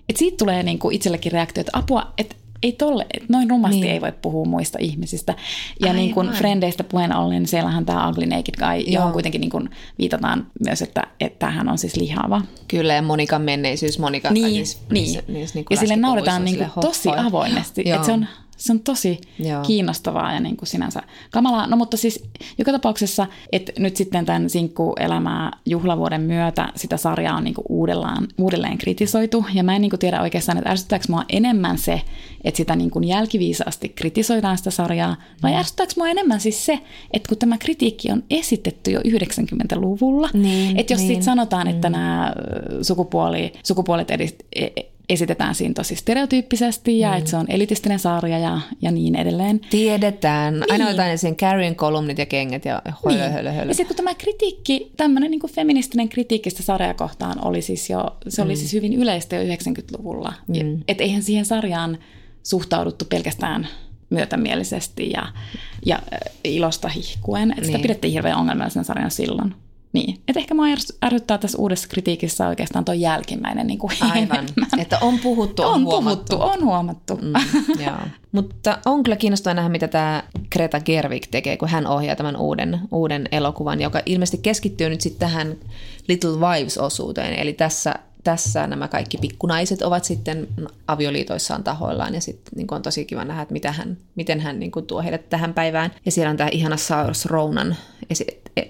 [0.09, 3.83] et siitä tulee niinku itsellekin reaktio, että apua, että ei tolle, noin rumasti Niin.
[3.83, 3.93] niin.
[3.95, 5.35] ei voi puhua muista ihmisistä.
[5.81, 5.97] Ja Aivan.
[5.97, 8.95] niin kuin Frendeistä puheen ollen, niin siellähän tämä Ugly Naked Guy, Joo.
[8.95, 12.43] johon kuitenkin niin kuin viitataan myös, että, että hän on siis lihava.
[12.69, 14.31] Kyllä, ja Monikan menneisyys, Monika.
[14.31, 15.05] Niin, niissä- niin.
[15.05, 17.83] niissä- niissä niinku ja sille nauretaan niin kuin tosi avoimesti.
[17.87, 18.27] Että se on
[18.63, 19.63] Se on tosi Joo.
[19.63, 21.67] kiinnostavaa ja niin kuin sinänsä kamalaa.
[21.67, 22.25] No mutta siis
[22.59, 28.29] joka tapauksessa, että nyt sitten tämän sinkkuelämää juhlavuoden myötä sitä sarjaa on niin kuin uudelleen,
[28.39, 29.45] uudelleen kritisoitu.
[29.55, 32.03] Ja mä en niin kuin tiedä oikeastaan, että ärsyttääkö mua enemmän se,
[32.45, 35.59] että sitä niin kuin jälkiviisaasti kritisoidaan sitä sarjaa, vai mm.
[35.59, 36.81] ärsyttääkö mua enemmän siis se,
[37.13, 41.09] että kun tämä kritiikki on esitetty jo 90-luvulla, niin, että jos niin.
[41.09, 41.93] sitten sanotaan, että mm.
[41.93, 42.33] nämä
[42.83, 44.69] sukupuoli, sukupuolet edist, e,
[45.09, 47.19] esitetään siinä tosi stereotyyppisesti ja mm.
[47.19, 49.61] että se on elitistinen sarja ja, ja niin edelleen.
[49.71, 50.55] Tiedetään.
[50.55, 50.73] Niin.
[50.73, 53.33] Aina otetaan sen Carrien kolumnit ja kengät ja hölö, niin.
[53.33, 53.71] hölö, hölö.
[53.71, 58.17] Ja sitten kun tämä kritiikki, tämmöinen niin feministinen kritiikki sitä sarjaa kohtaan oli siis jo,
[58.29, 58.59] se oli mm.
[58.59, 60.33] siis hyvin yleistä jo 90-luvulla.
[60.49, 60.83] Mm.
[60.89, 61.99] Että eihän siihen sarjaan
[62.43, 63.69] suhtauduttu pelkästään
[64.11, 65.29] myötämielisesti ja,
[65.87, 65.99] ja
[66.45, 67.51] ilosta hihkuen.
[67.51, 67.67] Että niin.
[67.67, 69.55] sitä pidettiin hirveän ongelmallisena sarjana silloin.
[69.93, 70.63] Niin, että ehkä mä
[71.05, 74.47] ärsyttää tässä uudessa kritiikissä oikeastaan tuo jälkimmäinen niin kuin Aivan,
[74.79, 76.37] että on puhuttu, on, on huomattu.
[76.37, 77.17] puhuttu, on huomattu.
[77.17, 77.33] Mm,
[77.87, 77.97] joo.
[78.33, 80.23] Mutta on kyllä kiinnostavaa nähdä, mitä tämä
[80.53, 85.29] Greta Gerwig tekee, kun hän ohjaa tämän uuden, uuden elokuvan, joka ilmeisesti keskittyy nyt sitten
[85.29, 85.57] tähän
[86.09, 87.35] Little Wives-osuuteen.
[87.35, 87.95] Eli tässä,
[88.25, 90.49] tässä nämä kaikki pikkunaiset ovat sitten
[90.87, 94.73] avioliitoissaan tahoillaan ja sitten niin on tosi kiva nähdä, että mitä hän, miten hän niin
[94.73, 95.91] kuin tuo heidät tähän päivään.
[96.05, 97.77] Ja siellä on tämä ihana Saoirse Ronan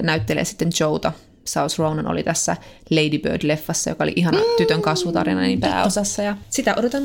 [0.03, 1.13] näyttelee sitten Joota.
[1.45, 2.57] Saus Ronan oli tässä
[2.91, 6.23] Lady Bird-leffassa, joka oli ihana mm, tytön kasvutarina niin pääosassa.
[6.23, 7.03] Ja sitä odotan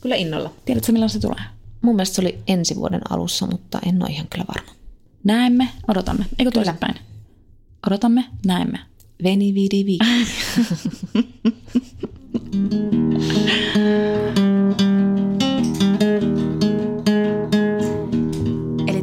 [0.00, 0.52] kyllä innolla.
[0.64, 1.42] Tiedätkö, milloin se tulee?
[1.82, 4.72] Mun mielestä se oli ensi vuoden alussa, mutta en ole ihan kyllä varma.
[5.24, 6.26] Näemme, odotamme.
[6.38, 6.94] Eikö toisinpäin?
[7.86, 8.78] Odotamme, näemme.
[9.22, 9.98] Veni vidi vi.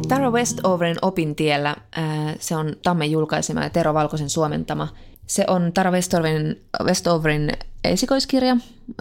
[0.08, 1.76] Tara Westoverin opintiellä,
[2.40, 4.88] se on Tammen julkaisema ja Tero Valkoisen suomentama.
[5.26, 7.52] Se on Tara Westoverin, Westoverin
[7.84, 8.56] esikoiskirja,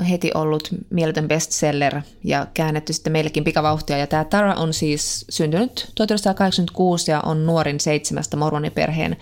[0.09, 3.97] heti ollut mieletön bestseller ja käännetty sitten meillekin pikavauhtia.
[3.97, 9.17] Ja tämä Tara on siis syntynyt 1986 ja on nuorin seitsemästä mormoniperheen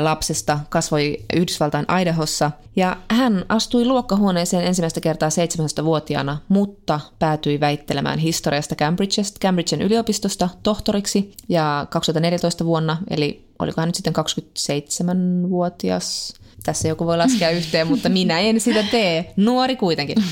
[0.00, 8.74] lapsesta, kasvoi Yhdysvaltain Idahossa ja hän astui luokkahuoneeseen ensimmäistä kertaa 17-vuotiaana, mutta päätyi väittelemään historiasta
[8.74, 17.06] Cambridgeista, Cambridgen yliopistosta tohtoriksi ja 2014 vuonna, eli oliko hän nyt sitten 27-vuotias, tässä joku
[17.06, 19.32] voi laskea yhteen, mutta minä en sitä tee.
[19.36, 20.24] Nuori kuitenkin.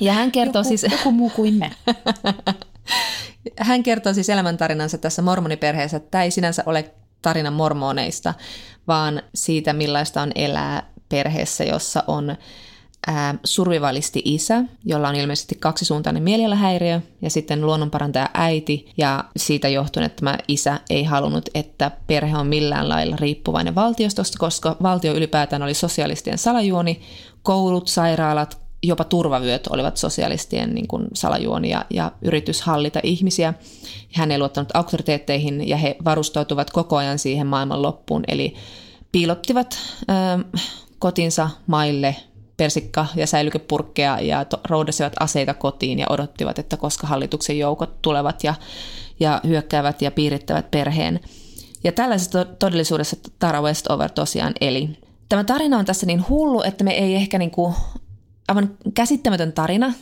[0.00, 0.92] Ja hän kertoo joku, siis...
[0.92, 1.70] Joku muu kuin me.
[3.58, 6.00] hän kertoo siis elämäntarinansa tässä mormoniperheessä.
[6.00, 8.34] Tämä ei sinänsä ole tarina mormoneista,
[8.88, 12.36] vaan siitä, millaista on elää perheessä, jossa on
[13.06, 20.06] ää, survivalisti isä, jolla on ilmeisesti kaksisuuntainen mielialahäiriö, ja sitten luonnonparantaja äiti, ja siitä johtuen,
[20.06, 25.62] että tämä isä ei halunnut, että perhe on millään lailla riippuvainen valtiostosta, koska valtio ylipäätään
[25.62, 27.00] oli sosialistien salajuoni,
[27.42, 33.54] koulut, sairaalat, jopa turvavyöt olivat sosialistien niin kuin salajuonia ja yritys hallita ihmisiä.
[34.12, 38.54] Hän ei luottanut auktoriteetteihin ja he varustautuvat koko ajan siihen maailman loppuun, eli
[39.12, 40.58] piilottivat ö,
[40.98, 42.16] kotinsa maille
[42.56, 48.44] persikka- ja säilykepurkkeja ja to- roudasivat aseita kotiin ja odottivat, että koska hallituksen joukot tulevat
[48.44, 48.54] ja,
[49.20, 51.20] ja hyökkäävät ja piirittävät perheen.
[51.84, 54.90] Ja tällaisessa todellisuudessa Tara Westover tosiaan eli.
[55.28, 57.74] Tämä tarina on tässä niin hullu, että me ei ehkä niin kuin
[58.48, 59.92] aivan käsittämätön tarina.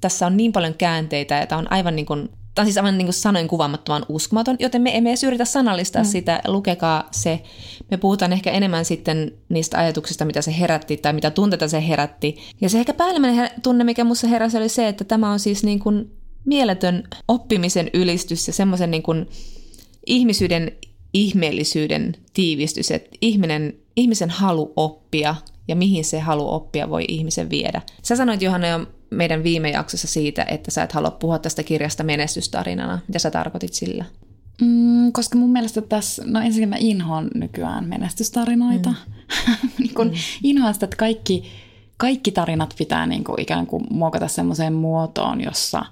[0.00, 3.06] Tässä on niin paljon käänteitä, että on aivan niin kuin, tämä on siis aivan niin
[3.06, 6.08] kuin sanoin kuvaamattoman uskomaton, joten me emme edes yritä sanallistaa mm.
[6.08, 7.42] sitä, lukekaa se.
[7.90, 12.36] Me puhutaan ehkä enemmän sitten niistä ajatuksista, mitä se herätti tai mitä tunteita se herätti.
[12.60, 15.78] Ja se ehkä päällimmäinen tunne, mikä minussa heräsi, oli se, että tämä on siis niin
[15.78, 16.10] kuin
[16.44, 19.28] mieletön oppimisen ylistys ja semmoisen niin kuin
[20.06, 20.72] ihmisyyden
[21.16, 25.34] ihmeellisyyden tiivistys, että ihminen, ihmisen halu oppia
[25.68, 27.82] ja mihin se halu oppia voi ihmisen viedä.
[28.02, 32.04] Sä sanoit Johanna jo meidän viime jaksossa siitä, että sä et halua puhua tästä kirjasta
[32.04, 32.98] menestystarinana.
[33.08, 34.04] Mitä sä tarkoitit sillä?
[34.60, 38.90] Mm, koska mun mielestä tässä, no ensinnäkin mä inhoan nykyään menestystarinoita.
[38.90, 39.54] Mm.
[39.78, 40.14] niin kun mm.
[40.42, 41.44] Inhoan sitä, että kaikki,
[41.96, 45.84] kaikki tarinat pitää niin kuin ikään kuin muokata semmoiseen muotoon, jossa,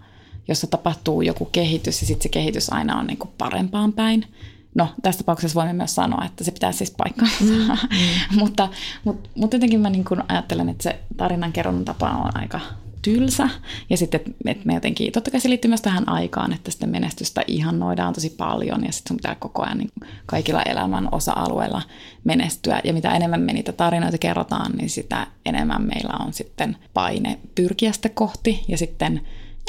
[0.49, 4.27] jossa tapahtuu joku kehitys ja sitten se kehitys aina on niin kuin parempaan päin.
[4.75, 7.45] No, tässä tapauksessa voimme myös sanoa, että se pitää siis paikkaansa.
[7.45, 8.39] Mm, mm.
[8.39, 8.69] mutta,
[9.05, 12.61] mutta, mutta jotenkin mä niin kuin ajattelen, että se tarinankerronnan tapa on aika
[13.03, 13.49] tylsä.
[13.91, 17.43] Ja sitten, että me jotenkin, totta kai se liittyy myös tähän aikaan, että sitten menestystä
[17.47, 19.91] ihannoidaan tosi paljon ja sitten sun pitää koko ajan niin
[20.27, 21.83] kaikilla elämän osa-alueilla
[22.25, 22.81] menestyä.
[22.85, 27.93] Ja mitä enemmän me niitä tarinoita kerrotaan, niin sitä enemmän meillä on sitten paine pyrkiä
[27.93, 28.65] sitä kohti.
[28.69, 29.21] Ja sitten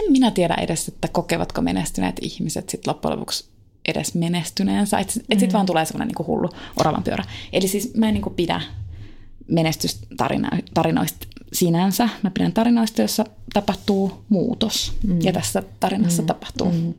[0.04, 3.55] en minä tiedä edes, että kokevatko menestyneet ihmiset sitten loppujen lopuksi
[3.88, 5.00] edes menestyneensä.
[5.00, 5.54] Että et sitten mm.
[5.54, 7.24] vaan tulee semmoinen niin hullu oravan pyörä.
[7.54, 8.62] Eli siis mä en niin kuin pidä
[9.48, 12.10] menestystarinoista sinänsä.
[12.24, 14.93] Mä pidän tarinoista, joissa tapahtuu muutos.
[15.08, 15.21] Mm.
[15.21, 16.26] Ja tässä tarinassa mm.
[16.26, 16.71] tapahtuu.
[16.71, 16.93] Mm.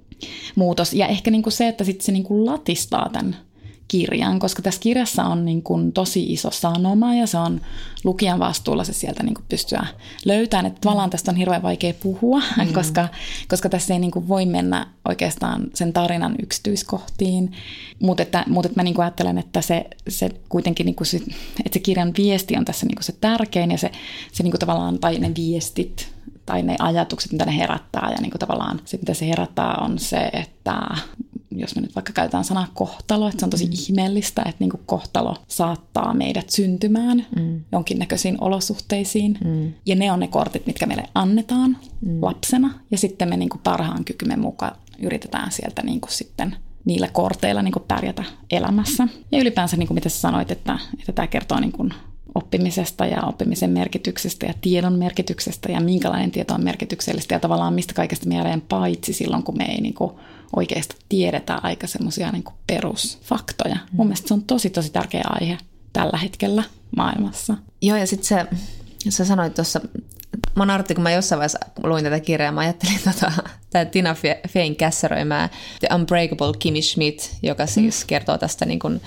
[0.56, 0.92] muutos.
[0.92, 3.36] Ja ehkä niin kuin se, että sit se niin kuin latistaa tämän
[3.88, 7.60] kirjan, koska tässä kirjassa on niin kuin tosi iso sanoma ja se on
[8.04, 9.86] lukijan vastuulla se sieltä niin kuin pystyä
[10.24, 10.66] löytämään.
[10.66, 12.72] Että tavallaan tästä on hirveän vaikea puhua, mm.
[12.72, 13.08] koska,
[13.48, 17.52] koska tässä ei niin kuin voi mennä oikeastaan sen tarinan yksityiskohtiin.
[18.00, 21.16] Mutta että, mutta että mä niin kuin ajattelen, että se, se kuitenkin, niin kuin se,
[21.64, 23.90] että se kirjan viesti on tässä niin kuin se tärkein ja se,
[24.32, 28.30] se niin kuin tavallaan, tai ne viestit tai ne ajatukset, mitä ne herättää ja niin
[28.30, 30.82] kuin tavallaan se, mitä se herättää on se, että
[31.50, 33.72] jos me nyt vaikka käytetään sanaa kohtalo, että se on tosi mm.
[33.72, 37.64] ihmeellistä, että niin kuin kohtalo saattaa meidät syntymään mm.
[37.72, 39.38] jonkinnäköisiin olosuhteisiin.
[39.44, 39.72] Mm.
[39.86, 42.22] Ja ne on ne kortit, mitkä meille annetaan mm.
[42.22, 42.80] lapsena.
[42.90, 47.62] Ja sitten me niin kuin parhaan kykymme mukaan yritetään sieltä niin kuin sitten niillä korteilla
[47.62, 49.08] niin kuin pärjätä elämässä.
[49.32, 51.94] Ja ylipäänsä, niin kuin mitä sä sanoit, että, että tämä kertoo niin kuin
[52.36, 57.94] oppimisesta ja oppimisen merkityksestä ja tiedon merkityksestä ja minkälainen tieto on merkityksellistä ja tavallaan mistä
[57.94, 60.12] kaikesta mieleen paitsi silloin, kun me ei niin kuin
[60.56, 63.74] oikeasti tiedetä aika semmoisia niin perusfaktoja.
[63.74, 63.96] Mm.
[63.96, 65.58] Mun mielestä se on tosi tosi tärkeä aihe
[65.92, 66.62] tällä hetkellä
[66.96, 67.54] maailmassa.
[67.82, 68.46] Joo ja sitten se,
[69.08, 69.80] sä sanoit tuossa,
[70.54, 73.32] mä nauratti, kun mä jossain vaiheessa luin tätä kirjaa, mä ajattelin tota,
[73.70, 74.16] tämä Tina
[74.48, 75.48] Fein kässäröimää
[75.80, 78.06] The Unbreakable Kimi Schmidt, joka siis mm.
[78.06, 79.00] kertoo tästä niin kuin,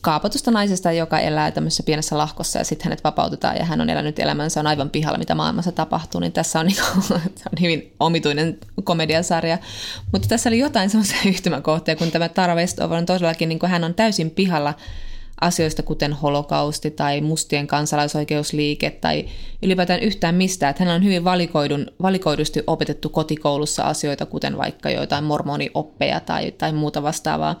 [0.00, 4.18] kaapatusta naisesta, joka elää tämmöisessä pienessä lahkossa ja sitten hänet vapautetaan ja hän on elänyt
[4.18, 6.76] elämänsä on aivan pihalla, mitä maailmassa tapahtuu, niin tässä on, niin
[7.08, 9.58] kuin, on hyvin omituinen komediasarja.
[10.12, 13.94] Mutta tässä oli jotain semmoisia yhtymäkohtia, kun tämä Tara Westover on todellakin, niin hän on
[13.94, 14.74] täysin pihalla
[15.40, 19.24] asioista kuten holokausti tai mustien kansalaisoikeusliike tai
[19.62, 20.70] ylipäätään yhtään mistään.
[20.70, 26.72] Että hän on hyvin valikoidun, valikoidusti opetettu kotikoulussa asioita, kuten vaikka joitain mormonioppeja tai, tai
[26.72, 27.58] muuta vastaavaa.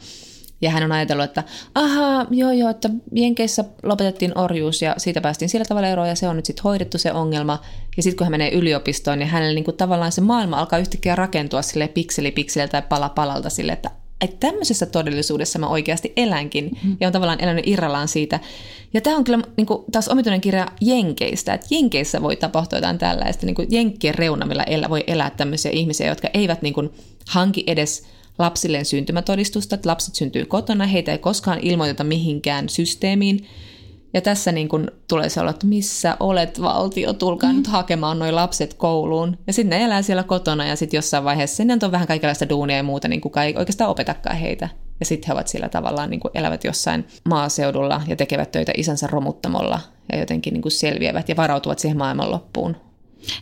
[0.60, 1.44] Ja hän on ajatellut, että
[1.74, 6.28] ahaa, joo joo, että Jenkeissä lopetettiin orjuus ja siitä päästiin sillä tavalla eroon ja se
[6.28, 7.62] on nyt sitten hoidettu se ongelma.
[7.96, 11.62] Ja sitten kun hän menee yliopistoon, niin hänellä niinku tavallaan se maailma alkaa yhtäkkiä rakentua
[11.62, 13.90] sille pikseli pikseliltä tai pala palalta sille, että
[14.20, 16.96] että tämmöisessä todellisuudessa mä oikeasti elänkin mm.
[17.00, 18.40] ja on tavallaan elänyt irrallaan siitä.
[18.94, 22.98] Ja tämä on kyllä niin kuin, taas omituinen kirja Jenkeistä, että Jenkeissä voi tapahtua jotain
[22.98, 26.90] tällaista, niin kuin Jenkkien reunamilla elä, voi elää tämmöisiä ihmisiä, jotka eivät niin kuin,
[27.28, 28.06] hanki edes
[28.38, 33.46] lapsilleen syntymätodistusta, että lapset syntyy kotona, heitä ei koskaan ilmoiteta mihinkään systeemiin.
[34.14, 37.56] Ja tässä niin kun tulee se olla, että missä olet valtio, tulkaa mm.
[37.56, 39.38] nyt hakemaan noin lapset kouluun.
[39.46, 42.76] Ja sitten ne elää siellä kotona ja sitten jossain vaiheessa sinne on vähän kaikenlaista duunia
[42.76, 44.68] ja muuta, niin kukaan ei oikeastaan opetakaan heitä.
[45.00, 49.80] Ja sitten he ovat siellä tavallaan niin elävät jossain maaseudulla ja tekevät töitä isänsä romuttamolla
[50.12, 52.76] ja jotenkin niin selviävät ja varautuvat siihen maailmanloppuun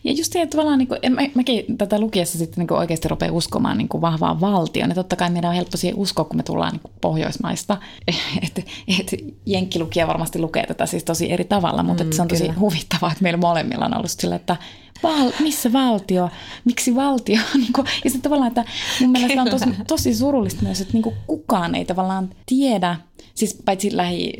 [0.04, 3.08] ja just se, että tavallaan niin kuin, mä, mäkin tätä lukiessa sitten niin kuin oikeasti
[3.08, 4.90] rupeaa uskomaan niin kuin vahvaan valtioon.
[4.90, 7.76] Ja totta kai meidän on helppo siihen uskoa, kun me tullaan niin kuin Pohjoismaista.
[8.42, 8.62] Että
[9.00, 12.58] et, jenkkilukija varmasti lukee tätä siis tosi eri tavalla, mutta mm, se on tosi kyllä.
[12.60, 14.56] huvittavaa, että meillä molemmilla on ollut sillä, että
[15.02, 16.30] val, missä valtio,
[16.64, 17.40] miksi valtio?
[17.54, 18.64] niin kuin, ja sitten tavallaan, että
[19.00, 22.96] mun mielestä on tosi, tosi surullista myös, että niin kuin kukaan ei tavallaan tiedä,
[23.36, 24.32] siis paitsi lähi,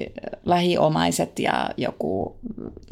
[0.45, 2.37] lähiomaiset ja joku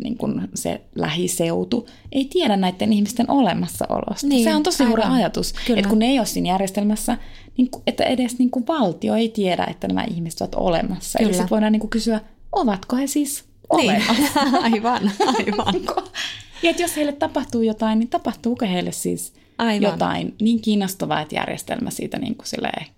[0.03, 4.27] niin kuin se lähiseutu, ei tiedä näiden ihmisten olemassaolosta.
[4.27, 5.79] Niin, se on tosi hurra ajatus, Kyllä.
[5.79, 7.19] että kun ne ei ole siinä järjestelmässä,
[7.57, 11.19] niin kuin, että edes niin kuin valtio ei tiedä, että nämä ihmiset ovat olemassa.
[11.19, 11.29] Kyllä.
[11.29, 12.21] Eli sitten voidaan niin kuin kysyä,
[12.53, 13.45] ovatko he siis
[13.77, 13.91] niin.
[13.91, 14.45] olemassa?
[14.45, 14.63] Niin.
[14.65, 15.75] aivan, aivan.
[16.63, 19.91] ja että jos heille tapahtuu jotain, niin tapahtuuko heille siis Aivan.
[19.91, 22.47] jotain niin kiinnostavaa, että järjestelmä siitä niin kuin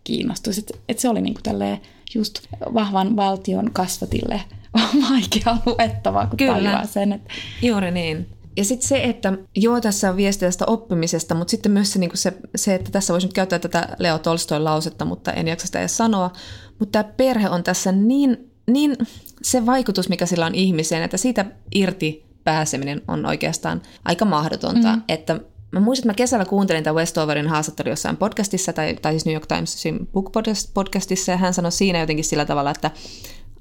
[0.05, 0.61] kiinnostuisi.
[0.61, 1.81] Että, että se oli niin kuin
[2.15, 2.41] just
[2.75, 4.41] vahvan valtion kasvatille
[5.11, 6.55] vaikea luettavaa, kun Kyllä.
[6.55, 7.13] tajuaa sen.
[7.13, 7.33] Että...
[7.63, 8.27] Juuri niin.
[8.57, 12.11] Ja sitten se, että joo, tässä on viesti tästä oppimisesta, mutta sitten myös se, niin
[12.15, 15.79] se, se että tässä voisi nyt käyttää tätä Leo Tolstoin lausetta, mutta en jaksa sitä
[15.79, 16.31] edes sanoa.
[16.79, 18.97] Mutta tämä perhe on tässä niin, niin
[19.43, 24.97] se vaikutus, mikä sillä on ihmiseen, että siitä irti pääseminen on oikeastaan aika mahdotonta.
[24.97, 25.03] Mm.
[25.09, 25.41] Että
[25.77, 29.33] Mä muistan, että mä kesällä kuuntelin tämän Westoverin haastattelu jossain podcastissa, tai, tai siis New
[29.33, 30.33] York Timesin book
[30.75, 32.91] podcastissa, ja hän sanoi siinä jotenkin sillä tavalla, että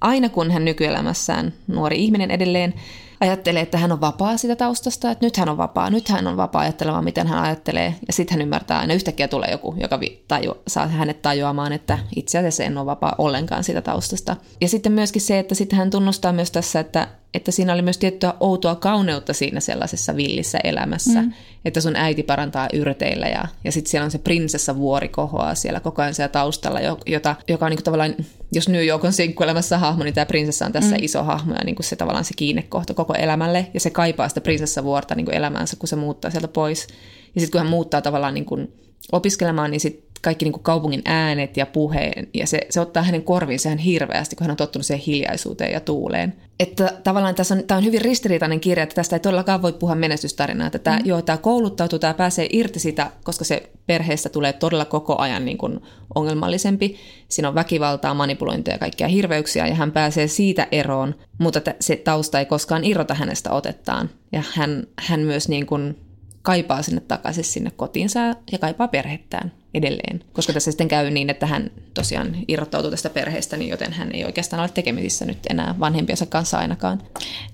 [0.02, 2.74] aina kun hän nykyelämässään, nuori ihminen edelleen,
[3.20, 6.38] ajattelee, että hän on vapaa sitä taustasta, että nyt hän on vapaa, nyt hän on
[6.38, 10.54] vapaa ajattelemaan, miten hän ajattelee, ja sitten hän ymmärtää aina yhtäkkiä tulee joku, joka taju,
[10.68, 14.36] saa hänet tajuamaan, että itse asiassa en ole vapaa ollenkaan sitä taustasta.
[14.62, 17.98] Ja sitten myöskin se, että sitten hän tunnustaa myös tässä, että että siinä oli myös
[17.98, 21.34] tiettyä outoa kauneutta siinä sellaisessa villissä elämässä, mm.
[21.66, 25.80] että sun äiti parantaa yrteillä ja, ja sitten siellä on se prinsessa vuori kohoaa siellä
[25.80, 28.16] koko ajan siellä taustalla, jota, joka on niin kuin tavallaan,
[28.52, 31.04] jos New York on sinkkuelämässä hahmo, niin tämä prinsessa on tässä mm.
[31.04, 34.42] iso hahmo ja niin kuin se tavallaan se kiinnekohta koko elämälle ja se kaipaa sitä
[34.42, 36.88] prinsessavuorta niin kuin elämäänsä, kun se muuttaa sieltä pois.
[37.36, 38.74] Ja sitten kun hän muuttaa tavallaan niin kuin
[39.12, 43.24] opiskelemaan, niin sitten kaikki niin kuin kaupungin äänet ja puheen, ja se, se ottaa hänen
[43.24, 46.34] korviinsa ihan hirveästi, kun hän on tottunut siihen hiljaisuuteen ja tuuleen.
[46.60, 49.96] Että tavallaan tässä on, tämä on hyvin ristiriitainen kirja, että tästä ei todellakaan voi puhua
[49.96, 51.06] menestystarinaa, että tämä, mm.
[51.06, 55.58] joo, tämä kouluttautuu, tämä pääsee irti sitä, koska se perheestä tulee todella koko ajan niin
[55.58, 55.80] kuin
[56.16, 56.98] ongelmallisempi.
[57.30, 62.40] Siinä on väkivaltaa, manipulointia ja kaikkia hirveyksiä, ja hän pääsee siitä eroon, mutta se tausta
[62.40, 64.10] ei koskaan irrota hänestä otettaan.
[64.32, 66.05] Ja hän, hän myös niin kuin
[66.46, 68.20] kaipaa sinne takaisin sinne kotiinsa
[68.52, 70.24] ja kaipaa perhettään edelleen.
[70.34, 74.26] Koska tässä sitten käy niin, että hän tosiaan irrottautuu tästä perheestä, niin joten hän ei
[74.26, 77.02] oikeastaan ole tekemisissä nyt enää vanhempiensa kanssa ainakaan.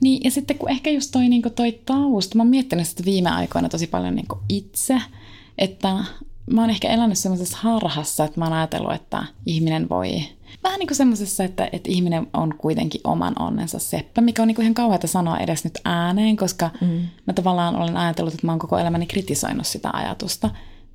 [0.02, 3.30] Niin, ja sitten kun ehkä just toi, niin toi tausta, mä oon miettinyt sitä viime
[3.30, 5.02] aikoina tosi paljon niin itse,
[5.58, 5.88] että
[6.46, 10.24] mä oon ehkä elänyt semmoisessa harhassa, että mä oon ajatellut, että ihminen voi
[10.64, 14.56] vähän niin kuin semmoisessa, että, että ihminen on kuitenkin oman onnensa seppä, mikä on niin
[14.56, 17.08] kuin ihan kauheata sanoa edes nyt ääneen, koska mm.
[17.26, 20.50] mä tavallaan olen ajatellut, että mä oon koko elämäni kritisoinut sitä ajatusta.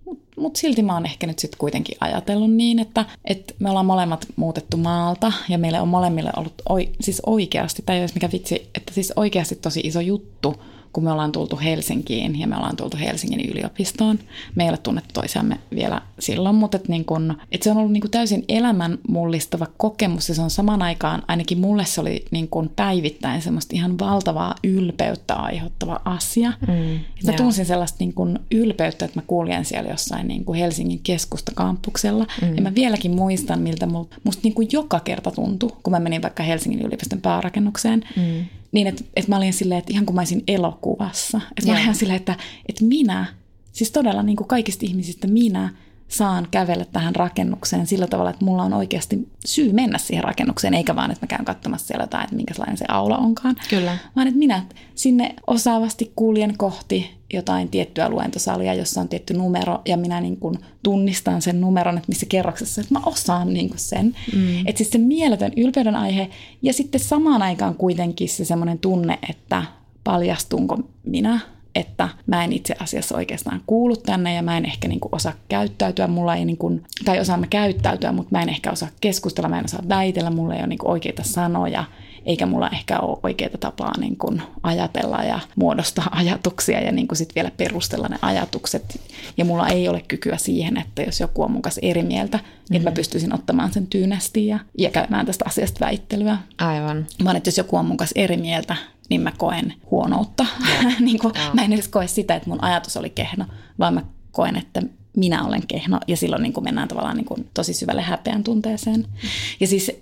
[0.04, 3.86] Mutta mut silti mä oon ehkä nyt sitten kuitenkin ajatellut niin, että, että me ollaan
[3.86, 8.70] molemmat muutettu maalta ja meille on molemmille ollut oi, siis oikeasti, tai jos mikä vitsi,
[8.74, 10.54] että siis oikeasti tosi iso juttu–
[10.96, 14.18] kun me ollaan tultu Helsinkiin ja me ollaan tultu Helsingin yliopistoon.
[14.54, 17.92] Me ei ole tunnettu toisiamme vielä silloin, mutta et niin kun, et se on ollut
[17.92, 22.24] niin kun täysin elämän mullistava kokemus ja se on saman aikaan, ainakin mulle se oli
[22.30, 26.52] niin kun päivittäin semmoista ihan valtavaa ylpeyttä aiheuttava asia.
[26.66, 31.00] Mm, mä tunsin sellaista niin kun ylpeyttä, että mä kuljen siellä jossain niin kuin Helsingin
[31.02, 32.26] keskustakampuksella.
[32.42, 32.56] Mm.
[32.56, 33.86] Ja mä vieläkin muistan, miltä
[34.24, 38.04] musta niin kuin joka kerta tuntui, kun mä menin vaikka Helsingin yliopiston päärakennukseen.
[38.16, 41.40] Mm niin, että, että mä olin silleen, että ihan kuin mä olisin elokuvassa.
[41.50, 42.36] Että mä olin ihan silleen, että,
[42.68, 43.26] että minä,
[43.72, 45.74] siis todella niin kuin kaikista ihmisistä minä
[46.08, 50.96] saan kävellä tähän rakennukseen sillä tavalla, että mulla on oikeasti syy mennä siihen rakennukseen, eikä
[50.96, 53.56] vaan, että mä käyn katsomassa siellä jotain, että minkälainen se aula onkaan.
[53.70, 53.98] Kyllä.
[54.16, 54.62] Vaan, että minä
[54.94, 60.58] sinne osaavasti kuljen kohti jotain tiettyä luentosalia, jossa on tietty numero, ja minä niin kuin
[60.82, 64.16] tunnistan sen numeron, että missä kerroksessa, että mä osaan niin kuin sen.
[64.34, 64.66] Mm.
[64.66, 66.30] Että siis se mieletön ylpeyden aihe,
[66.62, 69.62] ja sitten samaan aikaan kuitenkin se semmoinen tunne, että
[70.04, 71.40] paljastunko minä
[71.76, 75.32] että mä en itse asiassa oikeastaan kuulu tänne ja mä en ehkä niin kuin osaa
[75.48, 79.48] käyttäytyä, mulla ei niin kuin, tai osaan mä käyttäytyä, mutta mä en ehkä osaa keskustella,
[79.48, 81.84] mä en osaa väitellä, mulla ei ole niin kuin oikeita sanoja,
[82.26, 87.18] eikä mulla ehkä ole oikeita tapaa niin kuin ajatella ja muodostaa ajatuksia ja niin kuin
[87.18, 89.00] sit vielä perustella ne ajatukset.
[89.36, 92.66] Ja mulla ei ole kykyä siihen, että jos joku on mun kanssa eri mieltä, mm-hmm.
[92.70, 96.38] niin mä pystyisin ottamaan sen tyynesti ja, ja käymään tästä asiasta väittelyä.
[96.58, 97.06] Aivan.
[97.24, 98.76] Vaan että jos joku on mun kanssa eri mieltä,
[99.08, 100.46] niin mä koen huonoutta.
[101.00, 103.44] niin kuin, mä en edes koe sitä, että mun ajatus oli kehno,
[103.78, 104.82] vaan mä koen, että
[105.16, 106.00] minä olen kehno.
[106.06, 109.00] Ja silloin niin kuin mennään tavallaan niin kuin tosi syvälle häpeän tunteeseen.
[109.00, 109.28] Mm.
[109.60, 109.92] Ja siis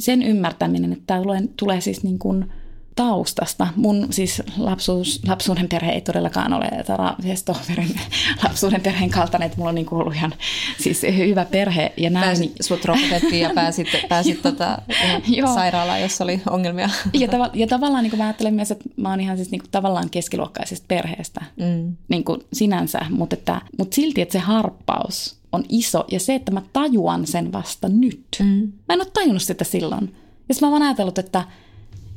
[0.00, 2.44] sen ymmärtäminen, että tämä tulee, tulee siis niin kuin
[2.96, 3.66] taustasta.
[3.76, 8.00] Mun siis lapsuus, lapsuuden perhe ei todellakaan ole Tara Stoverin
[8.44, 10.34] lapsuuden perheen kaltainen, että mulla on niin kuin ollut ihan
[10.78, 11.92] siis hyvä perhe.
[11.96, 12.24] Ja näin.
[12.24, 14.78] Pääsit, sut rokotettiin ja pääsit, pääsit tota,
[15.54, 16.90] sairaalaan, jos oli ongelmia.
[17.12, 19.60] Ja, tav- ja tavallaan niin kuin mä ajattelen myös, että mä oon ihan siis niin
[19.60, 21.96] kuin tavallaan keskiluokkaisesta perheestä mm.
[22.08, 26.52] niin kuin sinänsä, mutta, että, mutta silti, että se harppaus on iso ja se, että
[26.52, 28.26] mä tajuan sen vasta nyt.
[28.38, 28.72] Mm.
[28.88, 30.14] Mä en ole tajunnut sitä silloin.
[30.48, 31.44] Ja mä oon ajatellut, että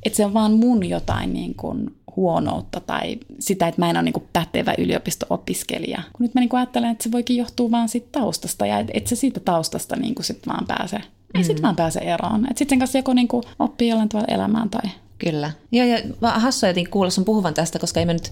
[0.06, 4.04] että se on vaan mun jotain niin kuin huonoutta tai sitä, että mä en ole
[4.04, 6.02] niin kuin pätevä yliopisto-opiskelija.
[6.13, 9.10] Kun nyt mä niin kuin ajattelen, että se voikin johtua vaan siitä taustasta ja että
[9.10, 10.98] se siitä taustasta niin kuin sit vaan pääse.
[11.36, 11.43] Ei mm.
[11.43, 12.46] sit vaan pääse eroon.
[12.46, 14.91] Että sitten sen kanssa joku niin kuin oppii jollain tavalla elämään tai...
[15.17, 15.52] Kyllä.
[15.72, 18.32] Joo, ja hassua jotenkin kuulla sun puhuvan tästä, koska ei me nyt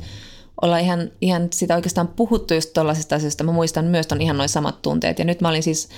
[0.61, 3.43] olla ihan, ihan sitä oikeastaan puhuttu just tuollaisista asioista.
[3.43, 5.19] Mä muistan myös ton ihan noin samat tunteet.
[5.19, 5.89] Ja nyt mä olin siis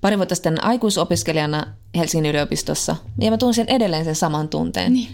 [0.00, 1.66] pari vuotta sitten aikuisopiskelijana
[1.96, 2.96] Helsingin yliopistossa.
[3.20, 4.92] Ja mä tunsin edelleen sen saman tunteen.
[4.92, 5.08] Niin.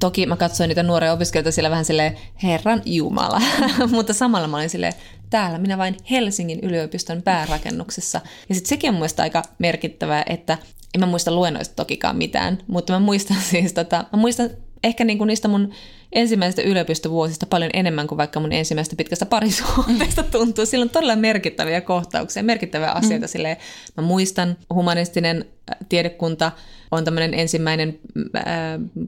[0.00, 3.42] Toki mä katsoin niitä nuoria opiskelijoita siellä vähän silleen, Herran Jumala.
[3.94, 4.92] Mutta samalla mä olin silleen,
[5.30, 8.20] täällä minä vain Helsingin yliopiston päärakennuksessa.
[8.48, 10.58] Ja sitten sekin on mun aika merkittävää, että
[10.94, 14.50] en mä muista luennoista tokikaan mitään, mutta mä muistan siis tota, mä muistan
[14.84, 15.72] ehkä niinku niistä mun
[16.16, 20.30] ensimmäisestä yliopistovuosista paljon enemmän kuin vaikka mun ensimmäistä pitkästä parisuhteesta mm.
[20.30, 20.66] tuntuu.
[20.66, 23.26] Sillä on todella merkittäviä kohtauksia, merkittäviä asioita.
[23.26, 23.30] Mm.
[23.30, 23.56] Silleen,
[23.96, 26.52] mä muistan, humanistinen äh, tiedekunta
[26.90, 27.98] on tämmöinen ensimmäinen
[28.36, 28.44] äh,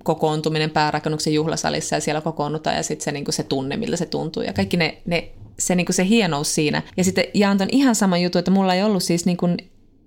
[0.04, 4.42] kokoontuminen päärakennuksen juhlasalissa ja siellä kokoonnutaan ja sitten se, niin se tunne, miltä se tuntuu.
[4.42, 6.82] Ja kaikki ne, ne se, niin se hienous siinä.
[6.96, 9.56] Ja sitten jaan ton ihan saman jutun, että mulla ei ollut siis niin kuin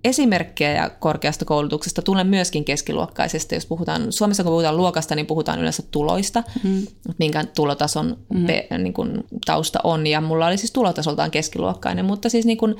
[0.04, 3.54] esimerkkejä korkeasta koulutuksesta tulen myöskin keskiluokkaisesta.
[3.54, 6.86] Jos puhutaan, Suomessa kun puhutaan luokasta, niin puhutaan yleensä tuloista, mm.
[7.18, 8.46] minkä tulotason mm.
[8.46, 10.06] pe, niin kuin, tausta on.
[10.06, 12.76] Ja mulla oli siis tulotasoltaan keskiluokkainen, mutta siis niin kuin,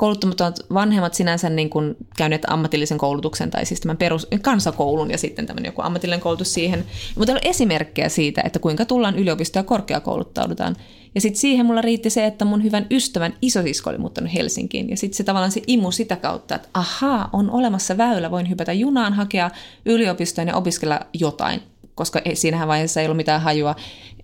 [0.00, 5.46] kouluttamattomat vanhemmat sinänsä niin kuin käyneet ammatillisen koulutuksen tai siis tämän perus, kansakoulun ja sitten
[5.46, 6.84] tämmöinen joku ammatillinen koulutus siihen.
[7.16, 10.76] Mutta on esimerkkejä siitä, että kuinka tullaan yliopisto- ja korkeakouluttaudutaan.
[11.14, 14.90] Ja sitten siihen mulla riitti se, että mun hyvän ystävän isosisko oli muuttanut Helsinkiin.
[14.90, 18.72] Ja sitten se tavallaan se imu sitä kautta, että ahaa, on olemassa väylä, voin hypätä
[18.72, 19.50] junaan, hakea
[19.86, 21.62] yliopistoon ja opiskella jotain
[22.00, 23.76] koska siinähän vaiheessa ei ollut mitään hajua,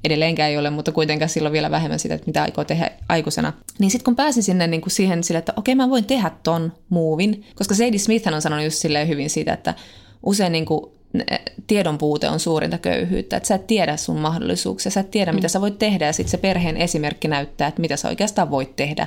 [0.05, 3.53] edelleenkään ei ole, mutta kuitenkaan silloin vielä vähemmän sitä, että mitä aikoo tehdä aikuisena.
[3.79, 6.73] Niin sitten kun pääsin sinne niin kuin siihen sille, että okei mä voin tehdä ton
[6.89, 9.75] muuvin, koska Sadie Smith on sanonut just silleen hyvin siitä, että
[10.23, 10.91] usein niin kuin
[11.67, 15.49] tiedon puute on suurinta köyhyyttä, että sä et tiedä sun mahdollisuuksia, sä et tiedä mitä
[15.49, 19.07] sä voit tehdä ja sitten se perheen esimerkki näyttää, että mitä sä oikeastaan voit tehdä.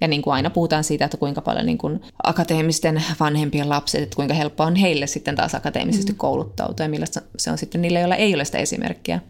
[0.00, 4.16] Ja niin kuin aina puhutaan siitä, että kuinka paljon niin kuin akateemisten vanhempien lapset, että
[4.16, 6.18] kuinka helppoa on heille sitten taas akateemisesti mm.
[6.18, 9.20] kouluttautua ja millaista se on sitten niille, joilla ei ole sitä esimerkkiä.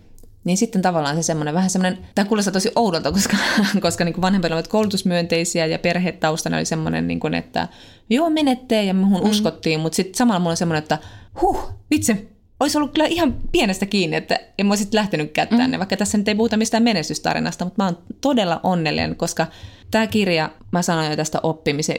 [0.45, 3.37] Niin sitten tavallaan se semmoinen vähän semmoinen, tämä kuulostaa tosi oudolta, koska,
[3.83, 7.69] koska niin vanhempilla ovat koulutusmyönteisiä ja perhetaustana oli semmoinen, niin kuin, että
[8.11, 9.31] joo menette ja muhun mm.
[9.31, 10.99] uskottiin, mutta sitten samalla mulla on semmoinen, että
[11.43, 12.29] huh, vitsi,
[12.61, 15.79] olisi ollut kyllä ihan pienestä kiinni, että en mä olisi lähtenyt tänne, mm.
[15.79, 19.47] vaikka tässä nyt ei puhuta mistään menestystarinasta, mutta mä oon todella onnellinen, koska
[19.91, 21.97] tämä kirja, mä sanoin jo tästä oppimisen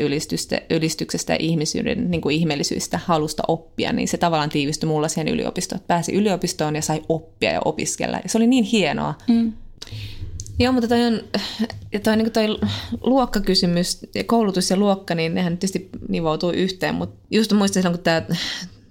[0.70, 5.82] ylistyksestä ja ihmisyyden niin kuin ihmeellisyydestä, halusta oppia, niin se tavallaan tiivistyi mulla siihen yliopistoon.
[5.88, 8.18] Pääsi yliopistoon ja sai oppia ja opiskella.
[8.24, 9.14] Ja se oli niin hienoa.
[9.28, 9.54] Mm.
[10.60, 11.22] Joo, mutta toi on
[12.04, 12.48] toi, niin toi
[13.04, 18.22] luokkakysymys, koulutus ja luokka, niin nehän tietysti nivoutuu yhteen, mutta just muistan silloin, kun tämä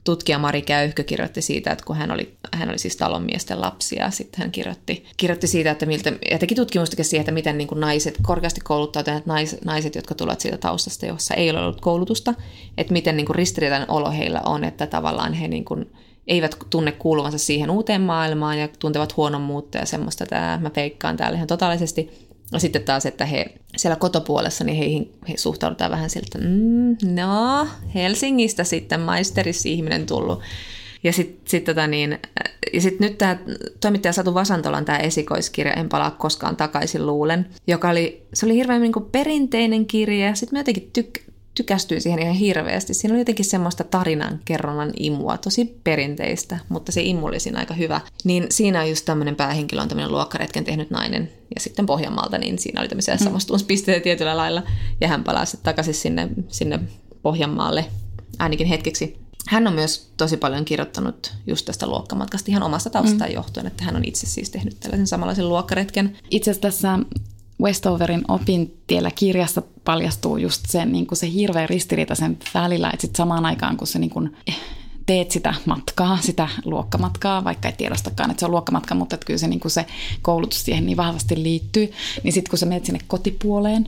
[0.07, 4.41] tutkija Mari Käyhkö kirjoitti siitä, että kun hän oli, hän oli siis talonmiesten lapsia, sitten
[4.41, 8.19] hän kirjoitti, kirjoitti siitä, että miltä, ja teki tutkimustakin siihen, että miten niin kuin naiset,
[8.23, 12.35] korkeasti kouluttautuneet nais, naiset, jotka tulevat siitä taustasta, jossa ei ole ollut koulutusta,
[12.79, 15.91] että miten niin kuin ristiriitainen olo heillä on, että tavallaan he niin kuin,
[16.27, 21.37] eivät tunne kuuluvansa siihen uuteen maailmaan ja tuntevat huonommuutta ja semmoista, tämä mä feikkaan täällä
[21.37, 26.39] ihan totaalisesti, ja sitten taas, että he siellä kotopuolessa, niin heihin he suhtaudutaan vähän siltä,
[26.39, 30.43] mm, no, Helsingistä sitten maisterissa ihminen tullut.
[31.05, 32.19] Ja sitten sit, tota niin,
[32.73, 33.39] ja sit nyt tämä
[33.81, 38.83] toimittaja Satu Vasantolan tämä esikoiskirja En palaa koskaan takaisin luulen, joka oli, se oli hirveän
[38.83, 40.35] niin perinteinen kirja.
[40.35, 41.21] Sitten mä jotenkin tyk,
[41.57, 42.95] tykästyin siihen ihan hirveästi.
[42.95, 47.75] Siinä oli jotenkin semmoista tarinan kerronnan imua, tosi perinteistä, mutta se imu oli siinä aika
[47.75, 48.01] hyvä.
[48.25, 52.59] Niin siinä on just tämmöinen päähenkilö on tämmöinen luokkaretken tehnyt nainen, ja sitten Pohjanmaalta, niin
[52.59, 53.25] siinä oli tämmöisiä mm.
[53.25, 54.63] samastumispisteitä tietyllä lailla,
[55.01, 56.81] ja hän palasi takaisin sinne, sinne
[57.23, 57.85] Pohjanmaalle
[58.39, 59.17] ainakin hetkeksi.
[59.49, 63.35] Hän on myös tosi paljon kirjoittanut just tästä luokkamatkasta ihan omasta taustaan mm.
[63.35, 66.17] johtuen, että hän on itse siis tehnyt tällaisen samanlaisen luokkaretken.
[66.31, 66.99] Itse asiassa tässä
[67.63, 73.17] Westoverin opintiellä kirjassa paljastuu just se, niin kuin se hirveä ristiriita sen välillä, että sit
[73.17, 74.37] samaan aikaan kun se niin kuin
[75.07, 79.39] teet sitä matkaa, sitä luokkamatkaa, vaikka ei tiedostakaan, että se on luokkamatka, mutta että kyllä
[79.39, 79.87] se, niin kuin se
[80.23, 81.93] koulutus siihen niin vahvasti liittyy,
[82.23, 83.87] niin sitten kun sä menet sinne kotipuoleen,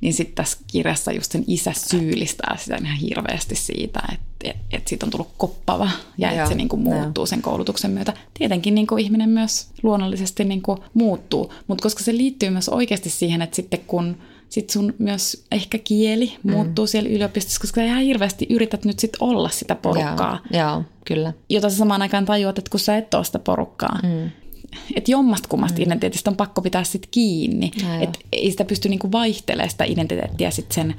[0.00, 4.88] niin sitten tässä kirjassa just sen isä syyllistää sitä ihan hirveästi siitä, että et, et
[4.88, 7.26] siitä on tullut koppava ja että se niinku muuttuu Joo.
[7.26, 8.12] sen koulutuksen myötä.
[8.34, 13.56] Tietenkin niinku ihminen myös luonnollisesti niinku muuttuu, mutta koska se liittyy myös oikeasti siihen, että
[13.56, 14.16] sitten kun
[14.48, 16.52] sit sun myös ehkä kieli mm.
[16.52, 20.40] muuttuu siellä yliopistossa, koska sä ihan hirveästi yrität nyt sit olla sitä porukkaa.
[20.50, 21.32] Joo, kyllä.
[21.48, 24.30] Jota sä samaan aikaan tajuat, että kun sä et ole sitä porukkaa, mm
[24.94, 25.82] että jommasta kummasta mm.
[25.82, 27.70] identiteetistä on pakko pitää sitten kiinni.
[28.00, 30.94] Että ei sitä pysty niinku vaihtelemaan sitä identiteettiä sitten sen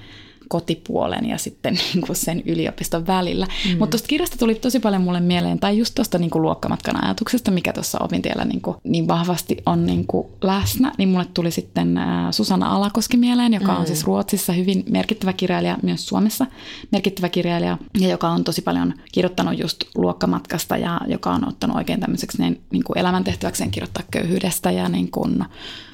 [0.48, 3.48] kotipuolen ja sitten niin kuin sen yliopiston välillä.
[3.66, 3.78] Mm.
[3.78, 7.74] Mutta tuosta kirjasta tuli tosi paljon mulle mieleen, tai just tuosta niin luokkamatkan ajatuksesta, mikä
[7.74, 12.00] tuossa opintiellä niin, kuin, niin vahvasti on niin kuin läsnä, niin mulle tuli sitten
[12.32, 13.80] Susanna Alakoski mieleen, joka mm.
[13.80, 16.46] on siis Ruotsissa hyvin merkittävä kirjailija, myös Suomessa
[16.92, 22.00] merkittävä kirjailija, ja joka on tosi paljon kirjoittanut just luokkamatkasta ja joka on ottanut oikein
[22.00, 25.46] tämmöiseksi niin, niin kuin elämäntehtäväkseen kirjoittaa köyhyydestä ja niin kuin,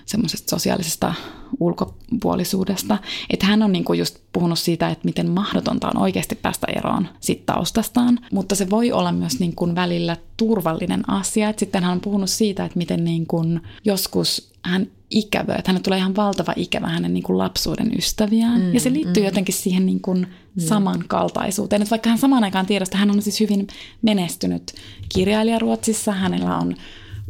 [0.05, 1.13] semmoisesta sosiaalisesta
[1.59, 2.97] ulkopuolisuudesta.
[3.29, 7.45] Että hän on niinku just puhunut siitä, että miten mahdotonta on oikeasti päästä eroon sit
[7.45, 11.49] taustastaan, mutta se voi olla myös niinku välillä turvallinen asia.
[11.49, 13.43] Et sitten hän on puhunut siitä, että miten niinku
[13.85, 18.61] joskus hän ikävöi, että hän tulee ihan valtava ikävä hänen niin kuin lapsuuden ystäviään.
[18.61, 19.25] Mm, ja se liittyy mm.
[19.25, 20.61] jotenkin siihen niin kuin mm.
[20.61, 21.81] samankaltaisuuteen.
[21.81, 23.67] Että vaikka hän samaan aikaan tiedosta, hän on siis hyvin
[24.01, 24.73] menestynyt
[25.09, 26.75] kirjailija Ruotsissa, hänellä on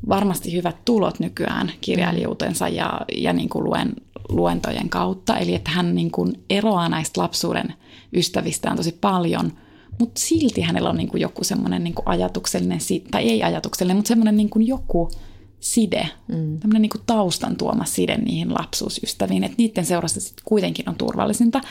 [0.09, 3.93] varmasti hyvät tulot nykyään kirjailijuutensa ja, ja niin kuin luen,
[4.29, 5.37] luentojen kautta.
[5.37, 7.73] Eli että hän niin kuin eroaa näistä lapsuuden
[8.13, 9.51] ystävistään tosi paljon,
[9.99, 12.79] mutta silti hänellä on niin kuin joku semmoinen niin kuin ajatuksellinen,
[13.11, 15.09] tai ei ajatuksellinen, mutta semmoinen niin kuin joku
[15.59, 16.59] side, mm.
[16.59, 21.61] tämmöinen niin kuin taustan tuoma side niihin lapsuusystäviin, että niiden seurassa sitten kuitenkin on turvallisinta.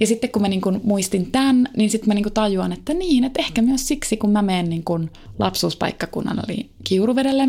[0.00, 2.94] Ja sitten kun mä niin kuin muistin tämän, niin sitten mä niin kuin tajuan, että
[2.94, 7.48] niin, että ehkä myös siksi, kun mä menen niin kuin lapsuuspaikkakunnan eli Kiuruvedelle,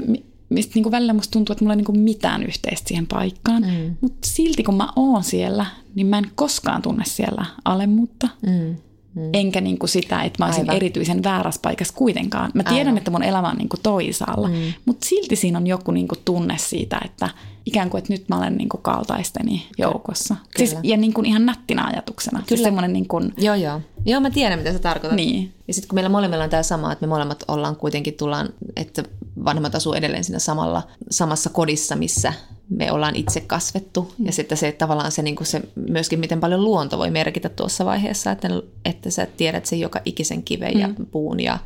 [0.49, 3.63] mistä niin kuin välillä musta tuntuu, että mulla ei niin kuin mitään yhteistä siihen paikkaan.
[3.63, 3.95] Mm.
[4.01, 8.27] Mutta silti kun mä oon siellä, niin mä en koskaan tunne siellä alemmuutta.
[8.45, 8.75] Mm.
[9.15, 9.29] Mm.
[9.33, 10.75] Enkä niin kuin sitä, että mä olisin Aivan.
[10.75, 12.51] erityisen väärässä paikassa kuitenkaan.
[12.53, 12.97] Mä tiedän, Aivan.
[12.97, 14.73] että mun elämä on niin kuin toisaalla, mm.
[14.85, 17.29] mutta silti siinä on joku niin kuin tunne siitä, että
[17.65, 20.35] ikään kuin, että nyt mä olen niin kuin kaltaisteni joukossa.
[20.35, 20.69] Kyllä.
[20.69, 22.37] Siis, ja niin kuin ihan nättinä ajatuksena.
[22.47, 22.79] Siis Kyllä.
[22.79, 23.33] Siis niin kuin...
[23.37, 23.81] Joo, joo.
[24.05, 25.15] Joo, mä tiedän, mitä sä tarkoitat.
[25.15, 25.53] Niin.
[25.67, 29.03] Ja sitten kun meillä molemmilla on tämä sama, että me molemmat ollaan kuitenkin tullaan, että
[29.45, 32.33] vanhemmat asuu edelleen siinä samalla, samassa kodissa, missä
[32.69, 34.13] me ollaan itse kasvettu.
[34.17, 34.25] Mm.
[34.25, 37.85] Ja sitten se tavallaan se, niin kuin se myöskin, miten paljon luonto voi merkitä tuossa
[37.85, 38.49] vaiheessa, että,
[38.85, 40.79] että sä tiedät sen joka ikisen kiven mm.
[40.79, 41.59] ja puun ja,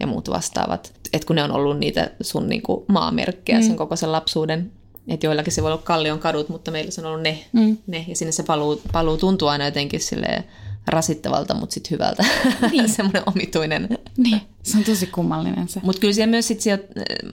[0.00, 0.92] ja muut vastaavat.
[1.12, 3.66] Että kun ne on ollut niitä sun niin kuin maamerkkejä mm.
[3.66, 4.72] sen koko sen lapsuuden
[5.08, 7.44] että joillakin se voi olla kallion kadut, mutta meillä se on ollut ne.
[7.52, 7.76] Mm.
[7.86, 10.44] ne ja sinne se paluu, paluu tuntuu aina jotenkin silleen
[10.90, 12.24] rasittavalta, mutta sitten hyvältä.
[12.70, 12.88] Niin.
[12.88, 13.88] Semmoinen omituinen.
[14.16, 15.80] Niin, se on tosi kummallinen se.
[15.82, 16.84] Mutta kyllä siellä myös, sit siellä,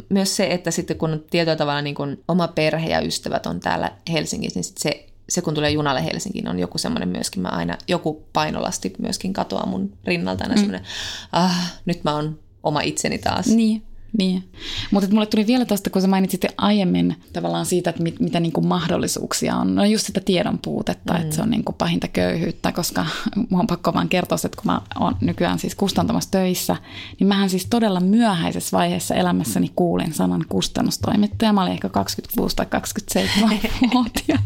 [0.10, 3.92] myös se, että sitten kun tietyllä tavalla niin kun oma perhe ja ystävät on täällä
[4.12, 7.78] Helsingissä, niin sit se, se kun tulee junalle Helsinkiin, on joku semmoinen myöskin, mä aina,
[7.88, 10.60] joku painolasti myöskin katoaa mun rinnalta aina mm.
[10.60, 10.88] semmoinen,
[11.32, 13.48] ah, nyt mä oon oma itseni taas.
[13.48, 13.87] Niin.
[14.18, 14.50] Niin,
[14.92, 18.52] mutta mulle tuli vielä tuosta, kun sä mainitsit aiemmin tavallaan siitä, että mit, mitä niin
[18.52, 19.76] kuin mahdollisuuksia on.
[19.76, 21.22] No just sitä tiedon puutetta, mm.
[21.22, 23.06] että se on niin kuin pahinta köyhyyttä, koska
[23.50, 26.76] mun on pakko vaan kertoa, että kun mä oon nykyään siis kustantamassa töissä,
[27.20, 31.54] niin mähän siis todella myöhäisessä vaiheessa elämässäni kuulin sanan kustannustoimittaja.
[31.54, 34.40] Mä olin ehkä 26 tai 27-vuotias.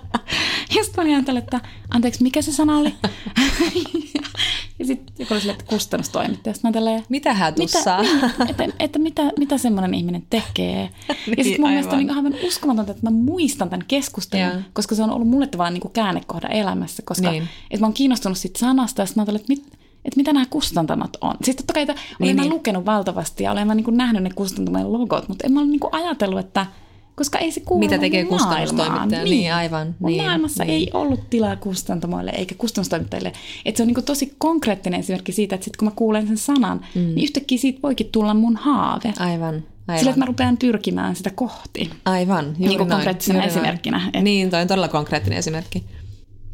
[0.76, 2.94] Ja sitten mä olin että anteeksi, mikä se sana oli?
[4.78, 6.54] ja sitten joku oli sille, että kustannustoimittaja.
[6.54, 8.02] Sitten mä tälleen, mitä hän tussaa?
[8.02, 10.90] Mitä, niin, että, että mitä, mitä semmoinen ihminen tekee.
[11.08, 14.62] niin, ja sitten mun mielestä on niin aivan uskomatonta, että mä muistan tämän keskustelun, ja.
[14.72, 17.02] koska se on ollut mulle vaan niin käännekohda elämässä.
[17.06, 17.48] Koska niin.
[17.70, 19.66] että mä oon kiinnostunut siitä sanasta ja sitten mä että mit,
[20.04, 21.34] että mitä nämä kustantamat on.
[21.44, 22.52] Siis totta kai olen niin, mä niin.
[22.52, 25.80] lukenut valtavasti ja olen mä niin nähnyt ne kustantamien logot, mutta en mä ole niin
[25.92, 26.66] ajatellut, että–
[27.18, 29.24] koska ei se kuulu Mitä tekee kustannustoimittaja?
[29.24, 29.94] Niin, niin aivan.
[30.00, 30.74] Niin, maailmassa niin.
[30.74, 33.32] ei ollut tilaa kustantamoille eikä kustannustoimittajille.
[33.64, 36.80] Et se on niin tosi konkreettinen esimerkki siitä, että sit kun mä kuulen sen sanan,
[36.94, 37.00] mm.
[37.00, 39.12] niin yhtäkkiä siitä voikin tulla mun haave.
[39.18, 39.64] Aivan.
[39.88, 39.98] Aivan.
[39.98, 41.90] Sillä, että mä rupean tyrkimään sitä kohti.
[42.04, 44.10] Aivan, juuri niin kuin konkreettisena juuri esimerkkinä.
[44.14, 44.22] Et...
[44.22, 45.84] Niin, toi on todella konkreettinen esimerkki.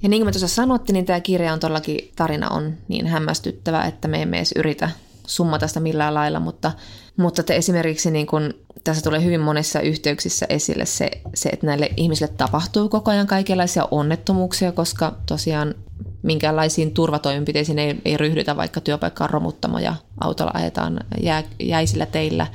[0.03, 3.83] Ja niin kuin me tuossa sanottiin, niin tämä kirja on todellakin, tarina on niin hämmästyttävä,
[3.83, 4.91] että me emme edes yritä
[5.27, 6.73] summata sitä millään lailla, mutta,
[7.17, 8.55] mutta te esimerkiksi niin kun,
[8.85, 13.89] tässä tulee hyvin monissa yhteyksissä esille se, se, että näille ihmisille tapahtuu koko ajan kaikenlaisia
[13.91, 15.75] onnettomuuksia, koska tosiaan
[16.23, 22.47] minkäänlaisiin turvatoimenpiteisiin ei, ei ryhdytä, vaikka työpaikkaan romuttamo ja autolla ajetaan jää, jäisillä teillä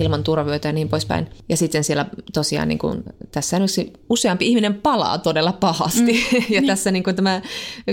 [0.00, 1.26] ilman turvavyötä ja niin poispäin.
[1.48, 3.56] Ja sitten siellä tosiaan niin kuin, tässä
[4.10, 6.00] useampi ihminen palaa todella pahasti.
[6.12, 6.66] Mm, ja niin.
[6.66, 7.42] tässä niin kuin, tämä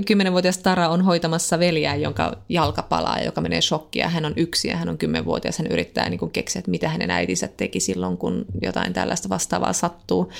[0.08, 4.10] kymmenenvuotias Tara on hoitamassa veljää, jonka jalka palaa ja joka menee shokkia.
[4.10, 5.58] Hän on yksi ja hän on kymmenvuotias.
[5.58, 9.74] Hän yrittää niin kuin, keksiä, että mitä hänen äitinsä teki silloin, kun jotain tällaista vastaavaa
[9.74, 10.32] sattuu.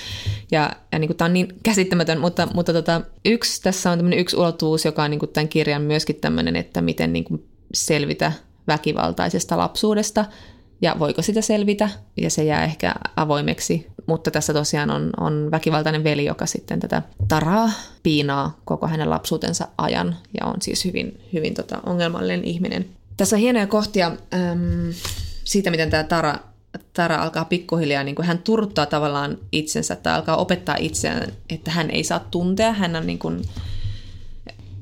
[0.50, 4.36] Ja, ja niin kuin, tämä on niin käsittämätön, mutta, mutta tota, yksi, tässä on yksi
[4.36, 8.32] ulottuvuus, joka on niin kuin, tämän kirjan myöskin tämmöinen, että miten niin kuin, selvitä
[8.68, 10.24] väkivaltaisesta lapsuudesta
[10.82, 13.86] ja voiko sitä selvitä, ja se jää ehkä avoimeksi.
[14.06, 17.70] Mutta tässä tosiaan on, on väkivaltainen veli, joka sitten tätä Taraa
[18.02, 22.86] piinaa koko hänen lapsuutensa ajan, ja on siis hyvin, hyvin tota ongelmallinen ihminen.
[23.16, 24.92] Tässä on hienoja kohtia äm,
[25.44, 26.38] siitä, miten tämä Tara,
[26.92, 31.90] Tara alkaa pikkuhiljaa, niin kuin hän turttaa tavallaan itsensä tai alkaa opettaa itseään, että hän
[31.90, 33.42] ei saa tuntea, hän on niin kuin,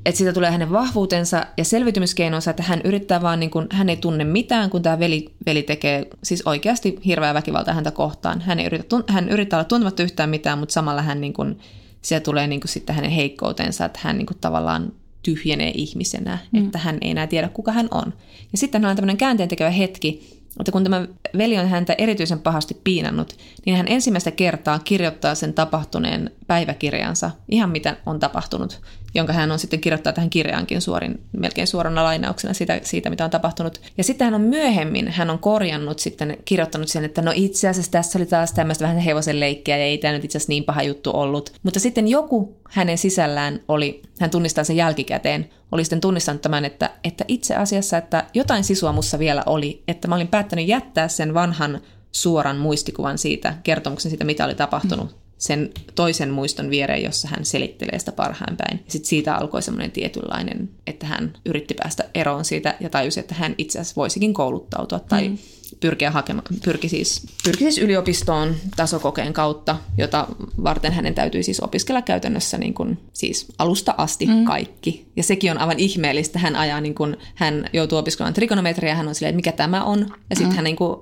[0.05, 3.97] että siitä tulee hänen vahvuutensa ja selviytymiskeinonsa, että hän yrittää vaan, niin kuin, hän ei
[3.97, 8.41] tunne mitään, kun tämä veli, veli tekee siis oikeasti hirveää väkivaltaa häntä kohtaan.
[8.41, 11.59] Hän, ei yritä, hän yrittää olla tuntematta yhtään mitään, mutta samalla hän niin kuin,
[12.01, 14.91] siellä tulee niin kuin sitten hänen heikkoutensa, että hän niin kuin tavallaan
[15.23, 16.65] tyhjenee ihmisenä, mm.
[16.65, 18.13] että hän ei enää tiedä, kuka hän on.
[18.51, 23.37] Ja sitten on tämmöinen käänteentekevä hetki, että kun tämä veli on häntä erityisen pahasti piinannut,
[23.65, 28.81] niin hän ensimmäistä kertaa kirjoittaa sen tapahtuneen päiväkirjansa, ihan mitä on tapahtunut,
[29.15, 33.29] jonka hän on sitten kirjoittaa tähän kirjaankin suorin, melkein suorana lainauksena siitä, siitä, mitä on
[33.29, 33.81] tapahtunut.
[33.97, 37.91] Ja sitten hän on myöhemmin, hän on korjannut sitten, kirjoittanut sen, että no itse asiassa
[37.91, 40.83] tässä oli taas tämmöistä vähän hevosen leikkiä ja ei tämä nyt itse asiassa niin paha
[40.83, 41.53] juttu ollut.
[41.63, 46.89] Mutta sitten joku hänen sisällään oli, hän tunnistaa sen jälkikäteen, oli sitten tunnistanut tämän, että,
[47.03, 51.33] että itse asiassa, että jotain sisua mussa vielä oli, että mä olin päättänyt jättää sen
[51.33, 55.24] vanhan suoran muistikuvan siitä, kertomuksen siitä, mitä oli tapahtunut, mm.
[55.37, 58.83] Sen toisen muiston viereen, jossa hän selittelee sitä parhain päin.
[58.87, 63.55] Sitten siitä alkoi semmoinen tietynlainen, että hän yritti päästä eroon siitä ja tajusi, että hän
[63.57, 65.37] itse asiassa voisikin kouluttautua tai mm
[65.79, 70.27] pyrkiä hakemaan, pyrki siis, pyrki siis yliopistoon tasokokeen kautta, jota
[70.63, 74.45] varten hänen täytyy siis opiskella käytännössä niin kuin, siis alusta asti mm.
[74.45, 75.05] kaikki.
[75.15, 76.39] Ja sekin on aivan ihmeellistä.
[76.39, 79.99] Hän ajaa, niin kuin, hän joutuu opiskelemaan trigonometriaa, hän on silleen, että mikä tämä on.
[80.29, 80.55] Ja sitten mm.
[80.55, 80.99] hän niin kuin,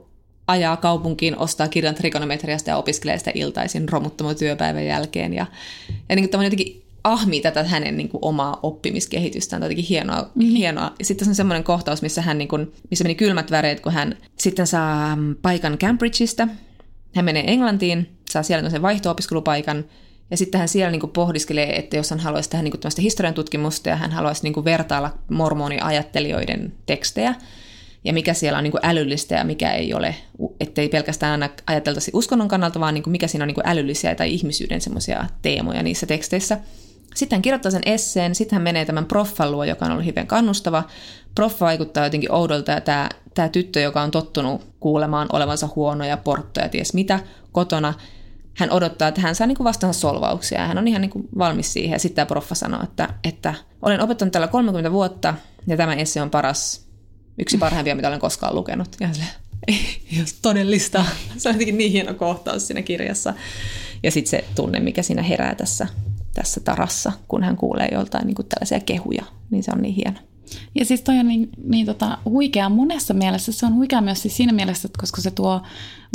[0.48, 5.34] ajaa kaupunkiin, ostaa kirjan trigonometriasta ja opiskelee sitä iltaisin romuttamotyöpäivän jälkeen.
[5.34, 5.46] Ja,
[6.10, 9.60] ja niin kuin jotenkin ahmii tätä hänen niin kuin, omaa oppimiskehitystään.
[9.60, 10.30] Tämä on jotenkin hienoa.
[10.36, 10.42] Mm.
[10.42, 10.94] hienoa.
[11.00, 14.18] Ja sitten on semmoinen kohtaus, missä, hän, niin kuin, missä meni kylmät väreet, kun hän
[14.40, 16.48] sitten saa paikan Cambridgeista.
[17.16, 19.86] Hän menee Englantiin, saa siellä sen vaihto-opiskelupaikan,
[20.32, 23.34] ja sitten hän siellä niin kuin pohdiskelee, että jos hän haluaisi tehdä niin kuin historian
[23.34, 27.36] tutkimusta ja hän haluaisi niin kuin vertailla mormoniajattelijoiden tekstejä,
[28.04, 30.16] ja mikä siellä on niin kuin älyllistä ja mikä ei ole,
[30.60, 34.16] ettei pelkästään aina ajateltaisi uskonnon kannalta, vaan niin kuin mikä siinä on niin kuin älyllisiä
[34.16, 36.60] tai ihmisyyden semmoisia teemoja niissä teksteissä.
[37.16, 40.28] Sitten hän kirjoittaa sen esseen, sitten hän menee tämän proffan luo, joka on ollut hyvin
[40.28, 40.84] kannustava.
[41.36, 46.70] Proffa vaikuttaa jotenkin oudolta ja tämä, tämä tyttö, joka on tottunut kuulemaan olevansa huonoja porttoja,
[46.70, 47.20] ties mitä,
[47.52, 47.94] kotona,
[48.58, 51.74] hän odottaa, että hän saa niin vastaansa solvauksia ja hän on ihan niin kuin valmis
[51.74, 52.00] siihen.
[52.00, 55.34] Sitten tämä proffa sanoo, että, että olen opettanut tällä 30 vuotta
[55.68, 56.83] ja tämä esse on paras
[57.38, 58.88] Yksi parhaimpia, mitä olen koskaan lukenut.
[59.00, 59.22] Ja se
[59.68, 61.06] ei ole todellista.
[61.38, 63.34] Se on jotenkin niin hieno kohtaus siinä kirjassa.
[64.04, 65.88] Ja sitten se tunne, mikä siinä herää tässä,
[66.34, 70.20] tässä tarassa, kun hän kuulee joltain niin kuin tällaisia kehuja, niin se on niin hieno.
[70.76, 73.52] Ja siis toi on niin, niin tota, huikea monessa mielessä.
[73.52, 75.62] Se on huikea myös siis siinä mielessä, että koska se tuo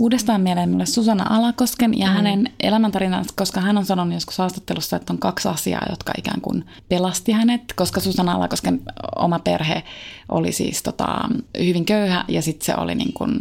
[0.00, 2.12] uudestaan mieleen mulle Susanna Alakosken ja mm.
[2.12, 6.64] hänen elämäntarinansa, koska hän on sanonut joskus haastattelussa, että on kaksi asiaa, jotka ikään kuin
[6.88, 8.80] pelasti hänet, koska Susanna Alakosken
[9.16, 9.82] oma perhe
[10.28, 11.28] oli siis tota,
[11.58, 13.38] hyvin köyhä ja sitten se oli niin kuin,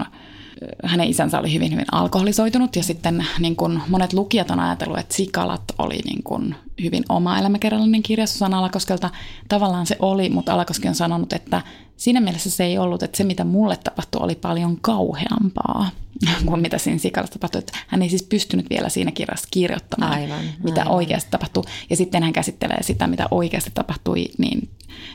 [0.83, 5.15] hänen isänsä oli hyvin, hyvin alkoholisoitunut ja sitten niin kuin monet lukijat on ajatellut, että
[5.15, 9.09] Sikalat oli niin kuin hyvin oma elämäkerrallinen kirja Susanna Alakoskelta.
[9.49, 11.61] Tavallaan se oli, mutta Alakoski on sanonut, että
[11.97, 15.89] siinä mielessä se ei ollut, että se mitä mulle tapahtui oli paljon kauheampaa
[16.45, 17.59] kuin mitä siinä Sikalassa tapahtui.
[17.59, 20.93] Että hän ei siis pystynyt vielä siinä kirjassa kirjoittamaan, aivan, mitä aivan.
[20.93, 21.65] oikeasti tapahtuu.
[21.89, 24.69] Ja sitten hän käsittelee sitä, mitä oikeasti tapahtui niin,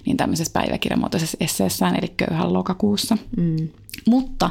[0.07, 3.19] niin tämmöisessä päiväkirjamuotoisessa esseessään, eli köyhän lokakuussa.
[3.37, 3.69] Mm.
[4.07, 4.51] Mutta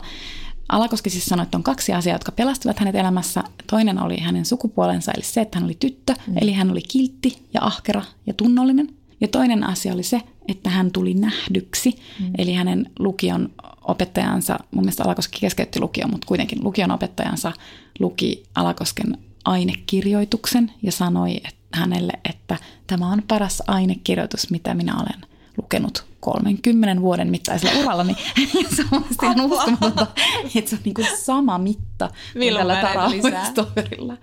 [0.69, 3.43] Alakoski siis sanoi, että on kaksi asiaa, jotka pelastivat hänet elämässä.
[3.69, 6.33] Toinen oli hänen sukupuolensa, eli se, että hän oli tyttö, mm.
[6.41, 8.89] eli hän oli kiltti ja ahkera ja tunnollinen.
[9.21, 12.31] Ja toinen asia oli se, että hän tuli nähdyksi, mm.
[12.37, 13.49] eli hänen lukion
[13.81, 17.51] opettajansa, mun mielestä Alakoski keskeytti lukion, mutta kuitenkin lukion opettajansa
[17.99, 22.57] luki Alakosken ainekirjoituksen ja sanoi että hänelle, että
[22.87, 25.25] tämä on paras ainekirjoitus, mitä minä olen
[25.57, 28.17] lukenut 30 vuoden mittaisella uralla, niin
[28.75, 30.07] se on ihan uskomatonta,
[30.55, 34.17] että se on niin kuin sama mitta kuin tällä Tara Westoverilla.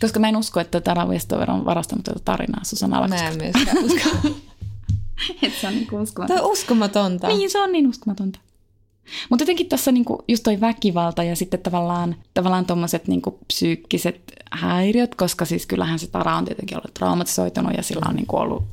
[0.00, 3.08] Koska mä en usko, että Tara Westover on varastanut tätä tarinaa Susanna.
[3.08, 4.28] Mä en myöskään usko.
[5.42, 6.34] että se on niin uskomatonta.
[6.34, 7.28] Tämä on uskomatonta.
[7.28, 8.38] Niin, se on niin uskomatonta.
[9.30, 15.14] Mutta jotenkin tässä niinku just toi väkivalta ja sitten tavallaan, tavallaan tuommoiset niinku psyykkiset häiriöt,
[15.14, 18.64] koska siis kyllähän se Tara on tietenkin ollut traumatisoitunut ja sillä on niinku ollut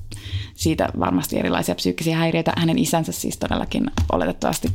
[0.55, 2.53] siitä varmasti erilaisia psyykkisiä häiriöitä.
[2.57, 4.67] Hänen isänsä siis todellakin oletettavasti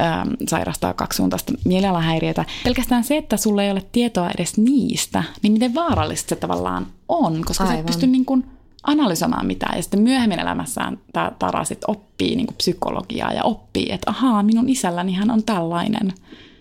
[0.00, 2.44] ähm, sairastaa kaksisuuntaista mielialahäiriötä.
[2.64, 7.42] Pelkästään se, että sulla ei ole tietoa edes niistä, niin miten vaarallista se tavallaan on,
[7.44, 7.76] koska Aivan.
[7.76, 8.44] sä et pysty niin kuin
[8.82, 9.76] analysoimaan mitään.
[9.76, 14.68] Ja sitten myöhemmin elämässään tämä Tara sit oppii niin psykologiaa ja oppii, että ahaa, minun
[14.68, 16.12] isälläni hän on tällainen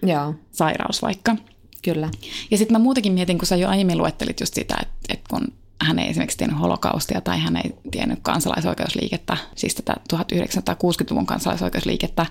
[0.03, 0.36] Joo.
[0.51, 1.36] sairaus vaikka.
[1.82, 2.09] Kyllä.
[2.51, 5.47] Ja sitten mä muutenkin mietin, kun sä jo aiemmin luettelit just sitä, että, että kun
[5.82, 12.26] hän ei esimerkiksi tiennyt holokaustia tai hän ei tiennyt kansalaisoikeusliikettä, siis tätä 1960-luvun kansalaisoikeusliikettä,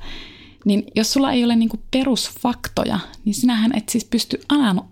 [0.64, 4.40] niin jos sulla ei ole niinku perusfaktoja, niin sinähän et siis pysty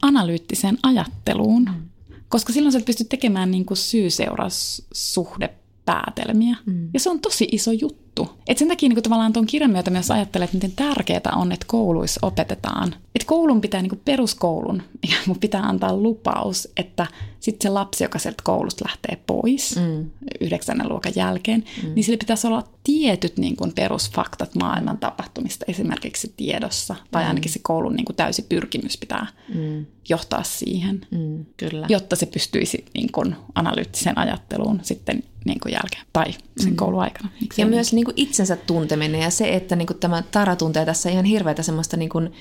[0.02, 1.87] analyyttiseen ajatteluun, mm.
[2.28, 6.56] Koska silloin sä et pysty tekemään niinku syy-seuraussuhdepäätelmiä.
[6.66, 6.90] Mm.
[6.94, 8.07] Ja se on tosi iso juttu.
[8.46, 11.66] Et sen takia niinku tavallaan tuon kirjan myötä myös ajattelee, että miten tärkeää on, että
[11.68, 12.88] kouluissa opetetaan.
[12.88, 14.82] Että koulun pitää, niinku peruskoulun,
[15.40, 17.06] pitää antaa lupaus, että–
[17.40, 20.10] sitten se lapsi, joka sieltä koulusta lähtee pois mm.
[20.40, 21.94] yhdeksännen luokan jälkeen, mm.
[21.94, 26.96] niin sillä pitäisi olla tietyt niin kuin perusfaktat maailman tapahtumista esimerkiksi tiedossa.
[27.10, 27.28] Tai mm.
[27.28, 29.86] ainakin se koulun niin kuin täysi pyrkimys pitää mm.
[30.08, 31.86] johtaa siihen, mm, kyllä.
[31.88, 36.76] jotta se pystyisi niin kuin analyyttiseen ajatteluun sitten niin kuin jälkeen tai sen mm.
[36.76, 37.28] kouluaikana.
[37.40, 41.10] Miksi ja myös niin kuin itsensä tunteminen ja se, että niin tämä Tara tuntee tässä
[41.10, 41.96] ihan hirveätä semmoista...
[41.96, 42.32] Niin kuin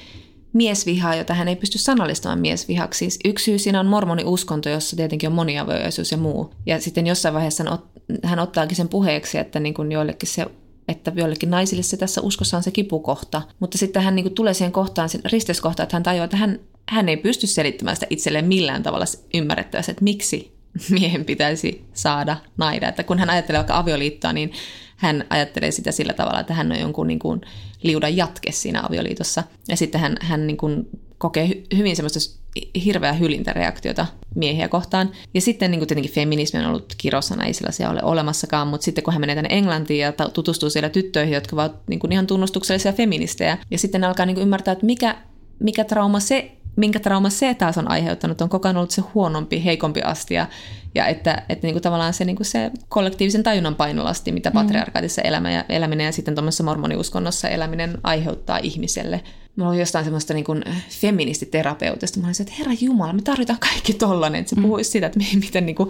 [0.53, 2.97] miesvihaa, jota hän ei pysty sanallistamaan miesvihaksi.
[2.97, 6.53] Siis yksi syy siinä on mormoniuskonto, jossa tietenkin on moniavioisuus ja muu.
[6.65, 7.85] Ja sitten jossain vaiheessa hän, ot,
[8.23, 10.45] hän ottaakin sen puheeksi, että niin kuin joillekin se
[10.87, 13.41] että joillekin naisille se tässä uskossa on se kipukohta.
[13.59, 16.59] Mutta sitten hän niin tulee siihen kohtaan, risteyskohtaan, että hän tajuaa, että hän,
[16.89, 20.56] hän ei pysty selittämään sitä itselleen millään tavalla ymmärrettävästi, että miksi
[20.99, 22.89] miehen pitäisi saada naida.
[22.89, 24.51] Että kun hän ajattelee vaikka avioliittoa, niin
[24.97, 27.41] hän ajattelee sitä sillä tavalla, että hän on jonkun niin kuin
[27.83, 29.43] liudan jatke siinä avioliitossa.
[29.67, 32.39] Ja sitten hän, hän niin kuin kokee hy- hyvin semmoista
[32.85, 34.05] hirveää hylintäreaktiota
[34.35, 35.11] miehiä kohtaan.
[35.33, 39.03] Ja sitten niin kuin tietenkin feminismi on ollut kirosana, ei sellaisia ole olemassakaan, mutta sitten
[39.03, 42.93] kun hän menee tänne Englantiin ja tutustuu siellä tyttöihin, jotka ovat niin kuin ihan tunnustuksellisia
[42.93, 45.17] feministejä, ja sitten alkaa niin kuin ymmärtää, että mikä,
[45.59, 49.63] mikä trauma se minkä trauma se taas on aiheuttanut, on koko ajan ollut se huonompi,
[49.63, 50.47] heikompi astia,
[50.95, 54.53] ja että, että niin kuin tavallaan se, niin kuin se kollektiivisen tajunnan painolasti, mitä mm.
[54.53, 59.23] patriarkaatissa elämä ja, eläminen ja sitten tuommoisessa mormoniuskonnossa eläminen aiheuttaa ihmiselle.
[59.55, 62.19] Mä olen jostain semmoista niin kuin feministiterapeutista.
[62.19, 64.39] Mä olin että herra Jumala, me tarvitaan kaikki tollanen.
[64.39, 64.61] Että se mm.
[64.61, 65.89] puhuisi siitä, että miten niin kuin,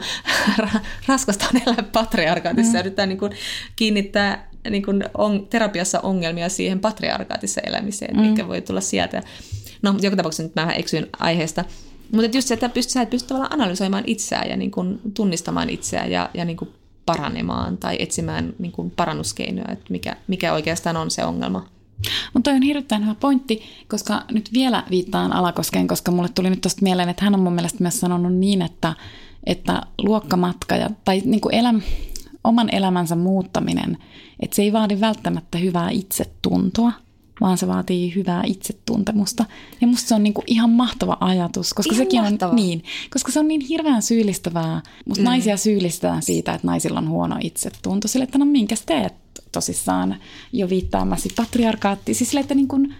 [1.08, 2.76] raskasta on elää patriarkaatissa mm.
[2.76, 3.32] ja yrittää niin kuin,
[3.76, 8.22] kiinnittää niin kuin on, terapiassa ongelmia siihen patriarkaatissa elämiseen, mm.
[8.22, 9.24] mikä voi tulla sieltä.
[9.82, 11.66] No, joka tapauksessa nyt mä eksyin aiheesta.
[12.12, 15.70] Mutta just se, että pystyt, sä et pysty tavallaan analysoimaan itseään ja niin kuin tunnistamaan
[15.70, 16.70] itseään ja, ja niin kuin
[17.06, 21.66] paranemaan tai etsimään niin kuin parannuskeinoja, että mikä, mikä oikeastaan on se ongelma.
[22.34, 26.82] Mutta on hirveän hyvä pointti, koska nyt vielä viittaan Alakoskeen, koska mulle tuli nyt tuosta
[26.84, 28.94] mieleen, että hän on mun mielestä myös sanonut niin, että,
[29.46, 31.82] että luokkamatka ja, tai niin kuin eläm,
[32.44, 33.98] oman elämänsä muuttaminen,
[34.40, 36.92] että se ei vaadi välttämättä hyvää itsetuntoa,
[37.42, 39.46] vaan se vaatii hyvää itsetuntemusta.
[39.82, 42.50] Ja musta se on niinku ihan mahtava ajatus, koska ihan sekin mahtava.
[42.50, 42.84] on niin,
[43.14, 44.82] koska se on niin hirveän syyllistävää.
[45.06, 45.26] Musta mm.
[45.26, 49.14] naisia syyllistetään siitä, että naisilla on huono itsetunto, sille, että no minkäs teet
[49.52, 50.16] tosissaan
[50.54, 52.14] jo viittaamasi patriarkaatti.
[52.14, 52.94] Siis sille, että niin kun,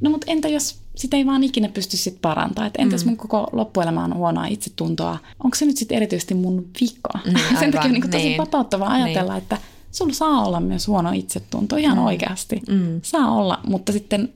[0.00, 2.66] no mutta entä jos sitä ei vaan ikinä pysty sit parantaa.
[2.66, 3.10] Että entäs mm.
[3.10, 5.18] mun koko loppuelämä on huonoa itsetuntoa?
[5.44, 7.18] Onko se nyt sitten erityisesti mun vika?
[7.24, 8.38] Mm, aivan, Sen takia on niin tosi niin.
[8.38, 9.42] vapauttavaa ajatella, niin.
[9.42, 9.58] että
[9.94, 12.04] sulla saa olla myös huono itsetunto ihan mm.
[12.04, 12.60] oikeasti.
[12.68, 13.00] Mm.
[13.02, 14.32] Saa olla, mutta sitten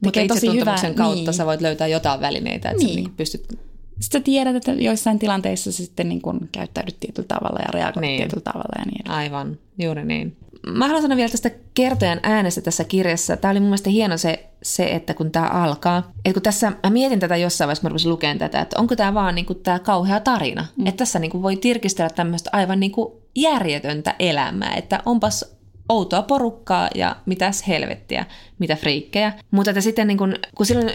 [0.00, 0.76] mutta tosi hyvää.
[0.96, 1.34] kautta niin.
[1.34, 2.94] sä voit löytää jotain välineitä, että niin.
[2.94, 3.58] sä niin pystyt...
[4.00, 8.16] Sitten sä tiedät, että joissain tilanteissa sitten niin kun käyttäydyt tietyllä tavalla ja reagoit niin.
[8.16, 9.18] tietyllä tavalla ja niin edelleen.
[9.18, 10.36] Aivan, juuri niin.
[10.66, 13.36] Mä haluan sanoa vielä tästä kertojan äänestä tässä kirjassa.
[13.36, 16.12] Tämä oli mun mielestä hieno se, se että kun tämä alkaa.
[16.24, 19.14] Että kun tässä, mä mietin tätä jossain vaiheessa, mä rupesin lukemaan tätä, että onko tämä
[19.14, 20.66] vaan niin kuin tämä kauhea tarina.
[20.76, 20.86] Mm.
[20.86, 25.56] Että tässä niin kuin voi tirkistellä tämmöistä aivan niin kuin järjetöntä elämää, että onpas
[25.88, 28.26] outoa porukkaa ja mitäs helvettiä,
[28.58, 29.32] mitä friikkejä.
[29.50, 30.90] Mutta että sitten niin kun, kun silloin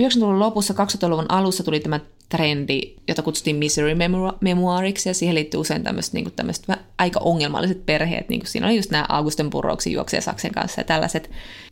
[0.00, 3.96] 90-luvun lopussa, 2000-luvun alussa tuli tämä trendi, jota kutsuttiin misery
[4.40, 6.64] memoiriksi, ja siihen liittyy usein tämmöiset, niin tämmöiset
[6.98, 10.84] aika ongelmalliset perheet, niin kuin siinä oli just nämä Augusten Burroughsin juoksia Saksen kanssa ja
[10.84, 11.30] tällaiset,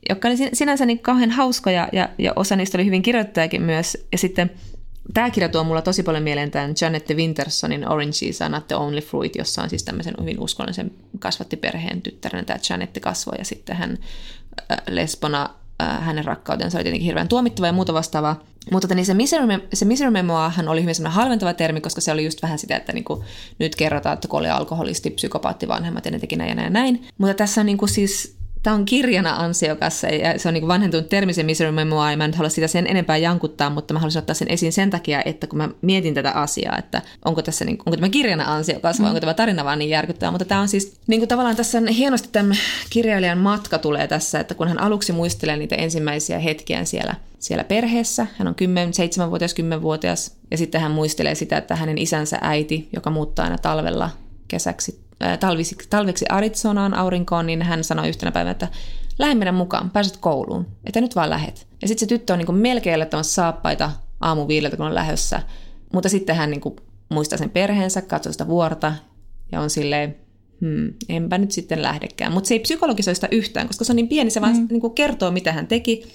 [0.08, 4.18] jotka oli sinänsä niin kauhean hauskoja, ja, ja osa niistä oli hyvin kirjoittajakin myös, ja
[4.18, 4.50] sitten
[5.14, 9.00] Tämä kirja tuo mulla tosi paljon mieleen tämän Janette Wintersonin Oranges are not the only
[9.00, 13.98] fruit, jossa on siis tämmöisen hyvin uskollisen kasvattiperheen tyttären tämä Janette kasvoi ja sitten hän
[14.72, 15.50] äh, lesbona
[15.80, 18.40] hänen rakkautensa oli tietenkin hirveän tuomittava ja muuta vastaavaa.
[18.72, 22.24] Mutta niin se misery, se misery memoahan oli hyvin semmoinen halventava termi, koska se oli
[22.24, 23.24] just vähän sitä, että niinku,
[23.58, 27.06] nyt kerrotaan, että kun oli alkoholisti, psykopaatti vanhemmat ja ne teki näin ja näin.
[27.18, 31.32] Mutta tässä on niinku siis Tämä on kirjana ansiokassa ja se on niin vanhentunut termi
[31.32, 32.16] se Misery Memoir.
[32.16, 35.22] Mä en halua sitä sen enempää jankuttaa, mutta mä haluaisin ottaa sen esiin sen takia,
[35.24, 39.04] että kun mä mietin tätä asiaa, että onko, tässä, niin, onko tämä kirjana ansiokas vai
[39.04, 39.08] mm.
[39.08, 40.30] onko tämä tarina vaan niin järkyttävä.
[40.30, 42.56] Mutta tämä on siis niin kuin tavallaan tässä hienosti tämän
[42.90, 48.26] kirjailijan matka tulee tässä, että kun hän aluksi muistelee niitä ensimmäisiä hetkiä siellä, siellä perheessä,
[48.38, 48.92] hän on 10,
[49.26, 54.10] 7-vuotias, 10-vuotias, ja sitten hän muistelee sitä, että hänen isänsä äiti, joka muuttaa aina talvella
[54.48, 55.09] kesäksi
[55.40, 58.68] talviksi, talveksi Arizonaan aurinkoon, niin hän sanoi yhtenä päivänä, että
[59.18, 61.66] lähde meidän mukaan, pääset kouluun, että nyt vaan lähet.
[61.82, 63.90] Ja sitten se tyttö on niin melkein laittamassa saappaita
[64.20, 65.42] aamu viideltä, kun on lähössä,
[65.92, 66.60] mutta sitten hän niin
[67.08, 68.92] muistaa sen perheensä, katsoo sitä vuorta
[69.52, 70.16] ja on silleen,
[70.60, 72.32] hmm, enpä nyt sitten lähdekään.
[72.32, 74.68] Mutta se ei psykologisoi sitä yhtään, koska se on niin pieni, se vaan mm.
[74.70, 76.06] niin kertoo, mitä hän teki.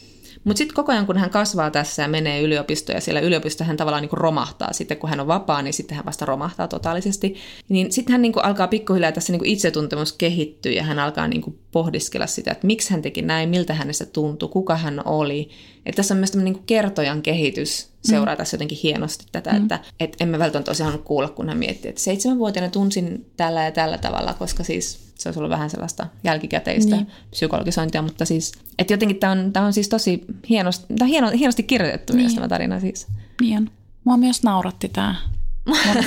[0.46, 3.78] Mutta sitten koko ajan, kun hän kasvaa tässä ja menee yliopistoon ja siellä yliopistossa hän
[3.78, 4.74] tavallaan niin kuin romahtaa.
[4.74, 7.36] Sitten kun hän on vapaa, niin sitten hän vasta romahtaa totaalisesti.
[7.70, 11.28] Niin sitten hän niin kuin alkaa pikkuhiljaa tässä niin kuin itsetuntemus kehittyä ja hän alkaa
[11.28, 15.50] niin kuin pohdiskella sitä, että miksi hän teki näin, miltä hänestä tuntui, kuka hän oli.
[15.86, 18.38] Että tässä on myös tämmöinen niin kertojan kehitys seuraa mm.
[18.38, 19.62] tässä jotenkin hienosti tätä, mm.
[19.62, 23.72] että et emme välttämättä olisi halunnut kuulla, kun hän miettii, että seitsemänvuotiaana tunsin tällä ja
[23.72, 27.08] tällä tavalla, koska siis se olisi ollut vähän sellaista jälkikäteistä niin.
[27.32, 31.30] psykologisointia, mutta siis, että jotenkin tämä on, tämä on siis tosi hienosti, tämä on hieno,
[31.30, 32.22] hienosti kirjoitettu niin.
[32.22, 33.08] myös tämä tarina siis.
[33.42, 33.70] Niin on.
[34.04, 35.16] Mua myös nauratti tämä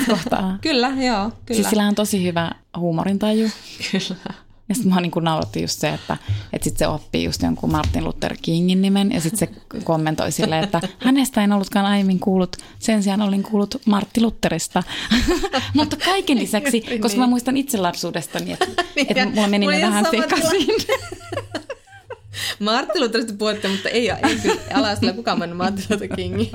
[0.07, 0.57] kohtaa.
[0.61, 1.31] kyllä, joo.
[1.45, 1.61] Kyllä.
[1.61, 3.49] Siis sillä on tosi hyvä huumorintaju.
[3.91, 4.33] Kyllä.
[4.69, 6.17] Ja sitten mä niin nauratti just se, että,
[6.53, 9.49] että sit se oppii just jonkun Martin Luther Kingin nimen ja sitten se
[9.83, 14.83] kommentoi silleen, että hänestä en ollutkaan aiemmin kuullut, sen sijaan olin kuullut Martti Lutherista.
[15.73, 17.01] Mutta kaiken lisäksi, niin.
[17.01, 18.65] koska mä muistan itse lapsuudestani, että,
[18.95, 20.67] niin, että mulla meni ne vähän sekaisin.
[22.59, 26.51] Martti Lutherista puhutte, mutta ei, ei kyllä ala kukaan mennyt Martti Luther Kingiin.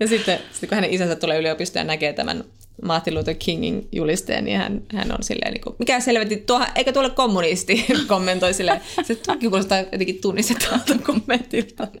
[0.00, 2.44] ja sitten, sitten kun hänen isänsä tulee yliopistoon ja näkee tämän
[2.82, 7.10] Martin Luther Kingin julisteen, niin hän, hän on silleen, niin kuin, mikä selvästi, eikä tuolle
[7.10, 8.80] kommunisti, kommentoi silleen.
[9.02, 11.88] Se tuokin kuulostaa jotenkin tunnistettavalta kommentilta.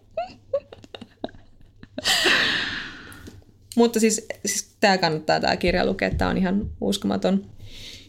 [3.76, 7.44] Mutta siis, siis tämä kannattaa tämä kirja lukea, tämä on ihan uskomaton.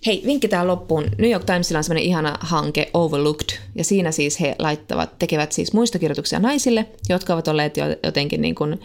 [0.06, 1.06] Hei, vinkki tähän loppuun.
[1.18, 5.74] New York Timesilla on sellainen ihana hanke Overlooked, ja siinä siis he laittavat, tekevät siis
[5.74, 8.80] muistokirjoituksia naisille, jotka ovat olleet jotenkin niin kuin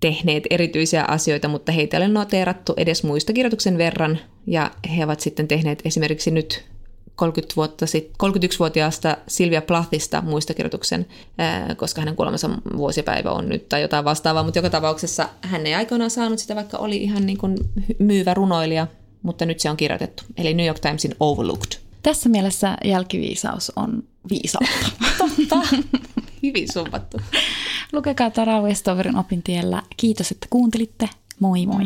[0.00, 5.48] tehneet erityisiä asioita, mutta heitä ei ole noteerattu edes muistokirjoituksen verran, ja he ovat sitten
[5.48, 6.64] tehneet esimerkiksi nyt
[7.16, 11.06] 30 vuotta sit, 31-vuotiaasta Silvia Plathista muistokirjoituksen,
[11.76, 16.10] koska hänen kuolemansa vuosipäivä on nyt tai jotain vastaavaa, mutta joka tapauksessa hän ei aikoinaan
[16.10, 17.56] saanut sitä, vaikka oli ihan niin kuin
[17.98, 18.86] myyvä runoilija,
[19.22, 20.24] mutta nyt se on kirjoitettu.
[20.36, 21.72] Eli New York Timesin Overlooked.
[22.02, 24.90] Tässä mielessä jälkiviisaus on viisautta.
[25.18, 25.56] Totta.
[26.44, 27.16] Hyvin sumpattu.
[27.92, 29.82] Lukekaa Tara Westoverin opintiellä.
[29.96, 31.08] Kiitos, että kuuntelitte.
[31.40, 31.84] Moi moi.